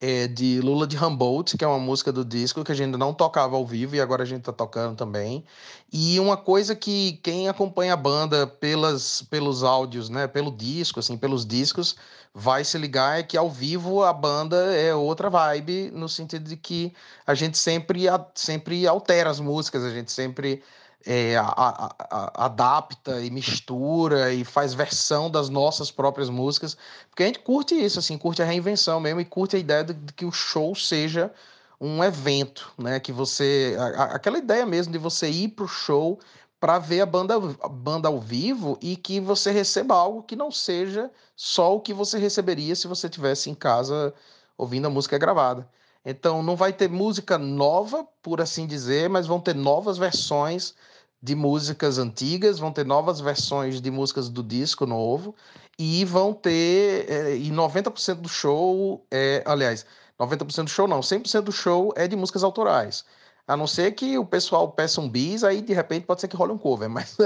é, 0.01 0.27
de 0.27 0.61
Lula 0.61 0.87
de 0.87 0.97
Humboldt, 0.97 1.57
que 1.57 1.65
é 1.65 1.69
uma 1.69 1.79
música 1.79 2.13
do 2.13 2.25
disco 2.25 2.63
que 2.65 2.73
a 2.73 2.75
gente 2.75 2.97
não 2.97 3.15
tocava 3.15 3.57
ao 3.57 3.67
vivo 3.67 3.97
e 3.97 4.01
agora 4.01 4.23
a 4.23 4.27
gente 4.27 4.41
está 4.41 4.53
tocando 4.53 4.97
também. 4.97 5.45
E 5.93 6.21
uma 6.21 6.37
coisa 6.37 6.75
que 6.75 7.19
quem 7.23 7.49
acompanha 7.49 7.95
a 7.95 7.97
banda 7.97 8.47
pelas, 8.47 9.23
pelos 9.23 9.63
áudios, 9.63 10.09
né, 10.09 10.27
pelo 10.27 10.51
disco, 10.51 11.01
assim, 11.01 11.17
pelos 11.17 11.47
discos, 11.47 11.97
vai 12.35 12.65
se 12.65 12.77
ligar 12.77 13.19
é 13.19 13.23
que 13.23 13.37
ao 13.37 13.51
vivo 13.51 14.03
a 14.03 14.13
banda 14.13 14.57
é 14.75 14.95
outra 14.95 15.31
vibe, 15.31 15.91
no 15.93 16.09
sentido 16.09 16.49
de 16.49 16.57
que 16.57 16.93
a 17.27 17.35
gente 17.35 17.57
sempre, 17.57 18.03
sempre 18.35 18.87
altera 18.87 19.31
as 19.31 19.41
músicas, 19.41 19.83
a 19.83 19.91
gente 19.91 20.13
sempre 20.13 20.63
é, 21.07 21.37
a, 21.37 21.45
a, 21.45 21.95
a, 21.99 22.45
adapta 22.47 23.21
e 23.23 23.31
mistura 23.31 24.33
e 24.35 24.45
faz 24.45 24.75
versão 24.75 25.31
das 25.31 25.49
nossas 25.49 25.91
próprias 25.91 26.29
músicas, 26.29 26.77
porque 27.09 27.23
a 27.23 27.27
gente 27.27 27.39
curte 27.39 27.75
isso, 27.75 27.99
assim, 28.01 28.19
curte 28.19 28.43
a 28.43 28.45
reinvenção 28.45 28.99
mesmo 28.99 29.21
e 29.21 29.25
curte 29.25 29.55
a 29.55 29.59
ideia 29.59 29.85
de, 29.85 29.95
de 29.95 30.13
que 30.13 30.25
o 30.25 30.33
show 30.33 30.75
seja 30.75 31.33
um 31.81 32.03
evento, 32.03 32.73
né? 32.77 32.99
Que 32.99 33.13
você. 33.13 33.77
aquela 33.97 34.39
ideia 34.39 34.67
mesmo 34.67 34.93
de 34.93 34.99
você 34.99 35.29
ir 35.29 35.49
pro 35.49 35.69
show 35.69 36.19
para 36.59 36.79
ver 36.79 37.03
a 37.03 37.07
banda, 37.07 37.35
a 37.63 37.69
banda 37.69 38.09
ao 38.09 38.21
vivo 38.21 38.79
e 38.81 38.97
que 38.97 39.21
você 39.21 39.51
receba 39.51 39.95
algo 39.95 40.23
que 40.23 40.35
não 40.35 40.51
seja 40.51 41.11
só 41.37 41.77
o 41.77 41.81
que 41.81 41.93
você 41.93 42.19
receberia 42.19 42.75
se 42.75 42.89
você 42.89 43.09
tivesse 43.09 43.51
em 43.51 43.55
casa 43.55 44.15
ouvindo 44.57 44.87
a 44.87 44.91
música 44.91 45.19
gravada. 45.19 45.69
Então 46.05 46.43
não 46.43 46.57
vai 46.57 46.73
ter 46.73 46.89
música 46.89 47.37
nova, 47.37 48.07
por 48.23 48.41
assim 48.41 48.67
dizer, 48.67 49.11
mas 49.11 49.27
vão 49.27 49.41
ter 49.41 49.55
novas 49.55 49.99
versões 49.99 50.75
de 51.23 51.35
músicas 51.35 51.99
antigas, 51.99 52.59
vão 52.59 52.73
ter 52.73 52.85
novas 52.85 53.21
versões 53.21 53.81
de 53.81 53.91
músicas 53.91 54.29
do 54.29 54.43
disco 54.43 54.87
novo 54.87 55.35
e 55.79 56.05
vão 56.05 56.33
ter 56.33 57.11
é, 57.11 57.37
e 57.37 57.51
90% 57.51 58.17
do 58.17 58.29
show 58.29 59.05
é, 59.11 59.43
aliás, 59.47 59.87
90% 60.19 60.65
do 60.65 60.71
show 60.71 60.89
não, 60.89 61.01
100% 61.01 61.43
do 61.43 61.53
show 61.53 61.93
é 61.97 62.07
de 62.09 62.17
músicas 62.17 62.43
autorais. 62.43 63.05
A 63.49 63.57
não 63.57 63.67
ser 63.67 63.93
que 63.93 64.19
o 64.19 64.25
pessoal 64.25 64.69
peça 64.73 65.01
um 65.01 65.09
bis, 65.09 65.45
aí 65.45 65.63
de 65.63 65.73
repente 65.73 66.05
pode 66.05 66.21
ser 66.21 66.29
que 66.29 66.37
role 66.37 66.53
um 66.53 66.59
cover, 66.59 66.89
mas, 66.91 67.17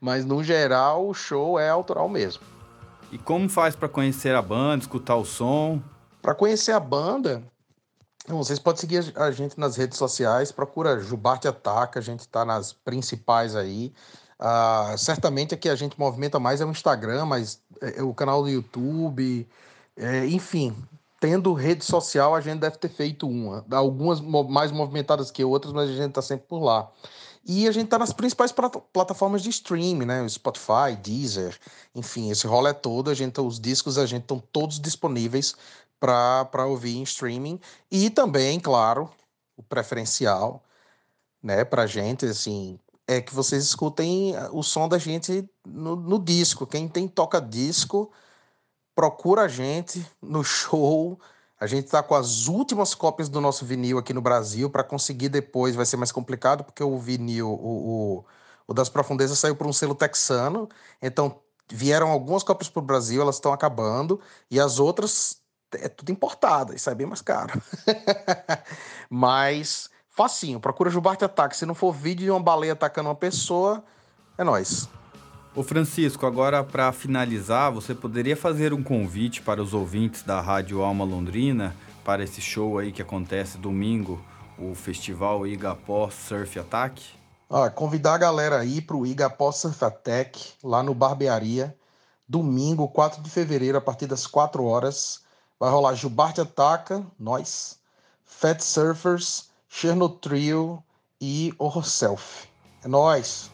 mas 0.00 0.24
no 0.24 0.42
geral 0.42 1.06
o 1.06 1.14
show 1.14 1.58
é 1.58 1.68
autoral 1.68 2.08
mesmo. 2.08 2.42
E 3.12 3.18
como 3.18 3.48
faz 3.48 3.76
para 3.76 3.88
conhecer 3.88 4.34
a 4.34 4.42
banda, 4.42 4.82
escutar 4.82 5.16
o 5.16 5.24
som? 5.24 5.80
Para 6.20 6.34
conhecer 6.34 6.72
a 6.72 6.80
banda, 6.80 7.44
vocês 8.26 8.58
podem 8.58 8.80
seguir 8.80 9.12
a 9.16 9.30
gente 9.30 9.58
nas 9.58 9.76
redes 9.76 9.98
sociais, 9.98 10.50
procura 10.50 10.98
Jubarte 10.98 11.46
Ataca, 11.46 11.98
a 11.98 12.02
gente 12.02 12.20
está 12.20 12.44
nas 12.44 12.72
principais 12.72 13.54
aí. 13.54 13.92
Uh, 14.40 14.96
certamente 14.98 15.54
aqui 15.54 15.68
a 15.68 15.76
gente 15.76 15.98
movimenta 15.98 16.40
mais 16.40 16.60
é 16.60 16.64
o 16.64 16.70
Instagram, 16.70 17.26
mas 17.26 17.60
é, 17.80 18.00
é 18.00 18.02
o 18.02 18.14
canal 18.14 18.42
do 18.42 18.48
YouTube, 18.48 19.46
é, 19.96 20.26
enfim, 20.26 20.74
tendo 21.20 21.52
rede 21.54 21.84
social, 21.84 22.34
a 22.34 22.40
gente 22.40 22.60
deve 22.60 22.76
ter 22.76 22.88
feito 22.88 23.28
uma. 23.28 23.64
Algumas 23.70 24.20
mais 24.20 24.72
movimentadas 24.72 25.30
que 25.30 25.44
outras, 25.44 25.72
mas 25.72 25.88
a 25.88 25.92
gente 25.92 26.08
está 26.08 26.22
sempre 26.22 26.46
por 26.46 26.62
lá. 26.62 26.90
E 27.46 27.68
a 27.68 27.72
gente 27.72 27.86
está 27.86 27.98
nas 27.98 28.12
principais 28.12 28.52
plataformas 28.52 29.42
de 29.42 29.50
streaming, 29.50 30.06
né? 30.06 30.26
Spotify, 30.28 30.96
Deezer, 30.98 31.58
enfim, 31.94 32.30
esse 32.30 32.46
rolê 32.46 32.70
é 32.70 32.72
todo. 32.72 33.10
A 33.10 33.14
gente, 33.14 33.38
os 33.40 33.60
discos 33.60 33.98
a 33.98 34.06
gente 34.06 34.22
estão 34.22 34.38
todos 34.38 34.80
disponíveis 34.80 35.54
para 36.00 36.66
ouvir 36.66 36.96
em 36.96 37.02
streaming. 37.02 37.60
E 37.90 38.08
também, 38.08 38.58
claro, 38.58 39.10
o 39.56 39.62
preferencial, 39.62 40.62
né, 41.42 41.64
para 41.64 41.86
gente, 41.86 42.24
assim, 42.26 42.78
é 43.06 43.20
que 43.20 43.34
vocês 43.34 43.62
escutem 43.64 44.34
o 44.50 44.62
som 44.62 44.88
da 44.88 44.98
gente 44.98 45.48
no, 45.66 45.96
no 45.96 46.18
disco. 46.18 46.66
Quem 46.66 46.88
tem 46.88 47.06
toca 47.06 47.40
disco, 47.40 48.10
procura 48.94 49.42
a 49.42 49.48
gente 49.48 50.04
no 50.22 50.42
show. 50.44 51.18
A 51.58 51.66
gente 51.66 51.86
está 51.86 52.02
com 52.02 52.14
as 52.14 52.46
últimas 52.48 52.94
cópias 52.94 53.28
do 53.28 53.40
nosso 53.40 53.64
vinil 53.64 53.98
aqui 53.98 54.12
no 54.12 54.20
Brasil 54.20 54.68
para 54.68 54.82
conseguir 54.82 55.28
depois 55.28 55.74
vai 55.74 55.86
ser 55.86 55.96
mais 55.96 56.10
complicado 56.10 56.64
porque 56.64 56.82
o 56.82 56.98
vinil, 56.98 57.48
o, 57.48 58.18
o, 58.18 58.24
O 58.66 58.74
das 58.74 58.88
Profundezas 58.88 59.38
saiu 59.38 59.54
por 59.54 59.66
um 59.66 59.72
selo 59.72 59.94
texano, 59.94 60.68
então 61.00 61.40
vieram 61.70 62.10
algumas 62.10 62.42
cópias 62.42 62.68
para 62.68 62.80
o 62.80 62.84
Brasil, 62.84 63.22
elas 63.22 63.36
estão 63.36 63.52
acabando, 63.52 64.20
e 64.50 64.60
as 64.60 64.78
outras 64.78 65.38
é 65.72 65.88
tudo 65.88 66.10
importada, 66.12 66.74
isso 66.74 66.88
é 66.90 66.94
bem 66.94 67.06
mais 67.06 67.20
caro. 67.22 67.60
Mas 69.10 69.90
facinho, 70.08 70.60
procura 70.60 70.90
Jubarte 70.90 71.24
Ataque. 71.24 71.56
Se 71.56 71.66
não 71.66 71.74
for 71.74 71.92
vídeo 71.92 72.24
de 72.24 72.30
uma 72.30 72.40
baleia 72.40 72.72
atacando 72.72 73.08
uma 73.08 73.14
pessoa, 73.14 73.84
é 74.38 74.44
nós. 74.44 74.88
Ô 75.56 75.62
Francisco, 75.62 76.26
agora 76.26 76.64
para 76.64 76.90
finalizar, 76.90 77.70
você 77.70 77.94
poderia 77.94 78.36
fazer 78.36 78.72
um 78.72 78.82
convite 78.82 79.40
para 79.40 79.62
os 79.62 79.72
ouvintes 79.72 80.24
da 80.24 80.40
Rádio 80.40 80.82
Alma 80.82 81.04
Londrina 81.04 81.76
para 82.04 82.24
esse 82.24 82.40
show 82.40 82.76
aí 82.76 82.90
que 82.90 83.00
acontece 83.00 83.56
domingo, 83.56 84.20
o 84.58 84.74
Festival 84.74 85.46
Igapó 85.46 86.10
Surf 86.10 86.58
Attack? 86.58 87.00
Ah, 87.48 87.70
convidar 87.70 88.14
a 88.14 88.18
galera 88.18 88.58
aí 88.58 88.82
para 88.82 88.96
o 88.96 89.06
Igapó 89.06 89.52
Surf 89.52 89.84
Attack, 89.84 90.54
lá 90.60 90.82
no 90.82 90.92
Barbearia, 90.92 91.76
domingo, 92.28 92.88
4 92.88 93.22
de 93.22 93.30
fevereiro, 93.30 93.78
a 93.78 93.80
partir 93.80 94.08
das 94.08 94.26
4 94.26 94.64
horas. 94.64 95.22
Vai 95.60 95.70
rolar 95.70 95.94
Jubarte 95.94 96.40
Ataca, 96.40 97.06
nós, 97.16 97.78
Fat 98.24 98.60
Surfers, 98.60 99.50
Cherno 99.68 100.08
Trio 100.08 100.82
e 101.20 101.54
Horror 101.58 101.84
Self. 101.84 102.48
É 102.82 102.88
nóis! 102.88 103.53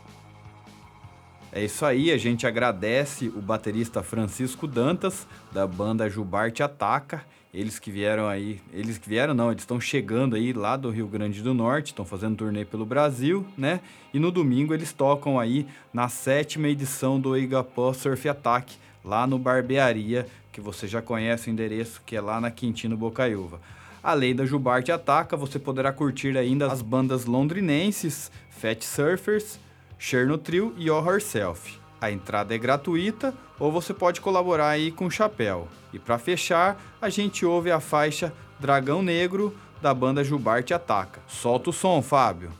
É 1.53 1.65
isso 1.65 1.85
aí, 1.85 2.13
a 2.13 2.17
gente 2.17 2.47
agradece 2.47 3.27
o 3.27 3.41
baterista 3.41 4.05
Francisco 4.05 4.69
Dantas, 4.69 5.27
da 5.51 5.67
banda 5.67 6.09
Jubarte 6.09 6.63
Ataca. 6.63 7.25
Eles 7.53 7.81
que 7.81 7.91
vieram 7.91 8.29
aí, 8.29 8.61
eles 8.73 8.99
que 8.99 9.09
vieram 9.09 9.35
não, 9.35 9.51
eles 9.51 9.63
estão 9.63 9.81
chegando 9.81 10.37
aí 10.37 10.53
lá 10.53 10.77
do 10.77 10.91
Rio 10.91 11.09
Grande 11.09 11.43
do 11.43 11.53
Norte, 11.53 11.89
estão 11.89 12.05
fazendo 12.05 12.37
turnê 12.37 12.65
pelo 12.65 12.87
Brasil, 12.87 13.45
né? 13.59 13.81
E 14.15 14.21
no 14.21 14.31
domingo 14.31 14.73
eles 14.73 14.93
tocam 14.93 15.41
aí 15.41 15.67
na 15.93 16.09
sétima 16.09 16.69
edição 16.69 17.19
do 17.19 17.37
Igapó 17.37 17.93
Surf 17.93 18.29
Attack, 18.29 18.77
lá 19.05 19.27
no 19.27 19.37
Barbearia, 19.37 20.29
que 20.53 20.61
você 20.61 20.87
já 20.87 21.03
conhece 21.03 21.51
o 21.51 21.53
endereço, 21.53 22.01
que 22.07 22.15
é 22.15 22.21
lá 22.21 22.41
na 22.41 22.53
Quintino 22.53 22.97
Bocaiúva. 22.97 23.61
Além 24.01 24.37
da 24.37 24.47
Jubarte 24.47 24.93
Ataca, 24.93 25.37
você 25.37 25.59
poderá 25.59 25.93
curtir 25.93 26.39
ainda 26.39 26.71
as 26.71 26.81
bandas 26.81 27.25
londrinenses 27.25 28.31
Fat 28.51 28.83
Surfers, 28.85 29.59
Cherno 30.03 30.39
Trio 30.39 30.75
e 30.79 30.91
Horror 30.91 31.21
Self. 31.21 31.79
A 32.01 32.11
entrada 32.11 32.55
é 32.55 32.59
gratuita 32.59 33.35
ou 33.59 33.71
você 33.71 33.93
pode 33.93 34.19
colaborar 34.23 34.71
aí 34.71 34.91
com 34.91 35.05
o 35.05 35.11
chapéu. 35.11 35.69
E 35.93 35.99
para 35.99 36.19
fechar, 36.19 36.81
a 37.03 37.11
gente 37.11 37.45
ouve 37.45 37.71
a 37.71 37.81
faixa 37.81 38.33
Dragão 38.59 39.03
Negro 39.03 39.55
da 39.83 39.93
banda 39.93 40.25
Jubarte 40.25 40.73
Ataca. 40.73 41.21
Solta 41.29 41.69
o 41.69 41.73
som, 41.73 42.01
Fábio. 42.01 42.51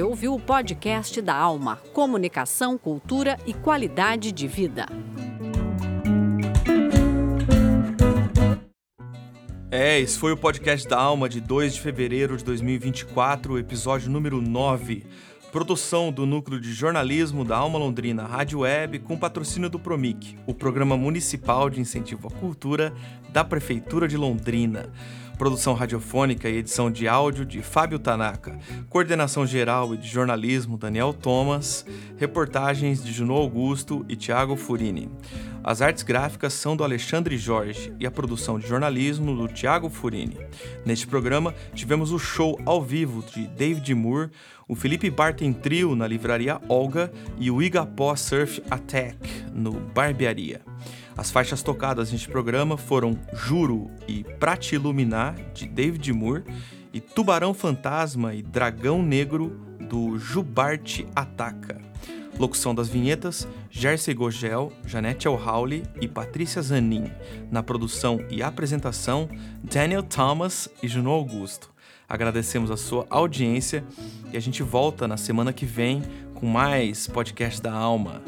Você 0.00 0.04
ouviu 0.04 0.34
o 0.34 0.40
podcast 0.40 1.20
da 1.20 1.34
Alma: 1.34 1.76
Comunicação, 1.92 2.78
Cultura 2.78 3.36
e 3.46 3.52
Qualidade 3.52 4.32
de 4.32 4.48
Vida. 4.48 4.86
É, 9.70 10.00
esse 10.00 10.18
foi 10.18 10.32
o 10.32 10.38
podcast 10.38 10.88
da 10.88 10.98
Alma 10.98 11.28
de 11.28 11.38
2 11.38 11.74
de 11.74 11.82
fevereiro 11.82 12.34
de 12.34 12.42
2024, 12.44 13.58
episódio 13.58 14.10
número 14.10 14.40
9. 14.40 15.04
Produção 15.52 16.10
do 16.10 16.24
Núcleo 16.24 16.58
de 16.58 16.72
Jornalismo 16.72 17.44
da 17.44 17.58
Alma 17.58 17.78
Londrina 17.78 18.22
Rádio 18.22 18.60
Web 18.60 19.00
com 19.00 19.18
patrocínio 19.18 19.68
do 19.68 19.78
Promic, 19.78 20.34
o 20.46 20.54
Programa 20.54 20.96
Municipal 20.96 21.68
de 21.68 21.78
Incentivo 21.78 22.28
à 22.28 22.30
Cultura 22.30 22.90
da 23.30 23.44
Prefeitura 23.44 24.08
de 24.08 24.16
Londrina. 24.16 24.90
Produção 25.40 25.72
radiofônica 25.72 26.50
e 26.50 26.58
edição 26.58 26.90
de 26.90 27.08
áudio 27.08 27.46
de 27.46 27.62
Fábio 27.62 27.98
Tanaka. 27.98 28.58
Coordenação 28.90 29.46
geral 29.46 29.94
e 29.94 29.96
de 29.96 30.06
jornalismo 30.06 30.76
Daniel 30.76 31.14
Thomas. 31.14 31.86
Reportagens 32.18 33.02
de 33.02 33.10
Juno 33.10 33.32
Augusto 33.32 34.04
e 34.06 34.16
Tiago 34.16 34.54
Furini. 34.54 35.08
As 35.64 35.80
artes 35.80 36.02
gráficas 36.02 36.52
são 36.52 36.76
do 36.76 36.84
Alexandre 36.84 37.38
Jorge 37.38 37.90
e 37.98 38.06
a 38.06 38.10
produção 38.10 38.58
de 38.58 38.66
jornalismo 38.66 39.34
do 39.34 39.48
Tiago 39.48 39.88
Furini. 39.88 40.36
Neste 40.84 41.06
programa, 41.06 41.54
tivemos 41.72 42.12
o 42.12 42.18
show 42.18 42.60
ao 42.66 42.82
vivo 42.82 43.24
de 43.32 43.46
David 43.46 43.94
Moore, 43.94 44.28
o 44.68 44.74
Felipe 44.74 45.08
Barton 45.08 45.54
Trio 45.54 45.96
na 45.96 46.06
livraria 46.06 46.60
Olga 46.68 47.10
e 47.38 47.50
o 47.50 47.62
Igapó 47.62 48.14
Surf 48.14 48.62
Attack 48.70 49.16
no 49.54 49.72
Barbearia. 49.72 50.60
As 51.20 51.30
faixas 51.30 51.62
tocadas 51.62 52.10
neste 52.10 52.30
programa 52.30 52.78
foram 52.78 53.14
Juro 53.34 53.90
e 54.08 54.24
Pra 54.24 54.56
Te 54.56 54.76
Iluminar, 54.76 55.34
de 55.52 55.66
David 55.66 56.10
Moore, 56.14 56.44
e 56.94 56.98
Tubarão 56.98 57.52
Fantasma 57.52 58.32
e 58.32 58.40
Dragão 58.40 59.02
Negro, 59.02 59.50
do 59.78 60.18
Jubarte 60.18 61.06
Ataca. 61.14 61.78
Locução 62.38 62.74
das 62.74 62.88
vinhetas, 62.88 63.46
Jersey 63.68 64.14
Gogel, 64.14 64.72
Janete 64.86 65.28
O'Howley 65.28 65.82
e 66.00 66.08
Patrícia 66.08 66.62
Zanin. 66.62 67.12
Na 67.50 67.62
produção 67.62 68.24
e 68.30 68.42
apresentação, 68.42 69.28
Daniel 69.62 70.02
Thomas 70.02 70.70
e 70.82 70.88
Juno 70.88 71.10
Augusto. 71.10 71.70
Agradecemos 72.08 72.70
a 72.70 72.78
sua 72.78 73.06
audiência 73.10 73.84
e 74.32 74.38
a 74.38 74.40
gente 74.40 74.62
volta 74.62 75.06
na 75.06 75.18
semana 75.18 75.52
que 75.52 75.66
vem 75.66 76.02
com 76.32 76.46
mais 76.46 77.06
podcast 77.06 77.60
da 77.60 77.74
Alma. 77.74 78.22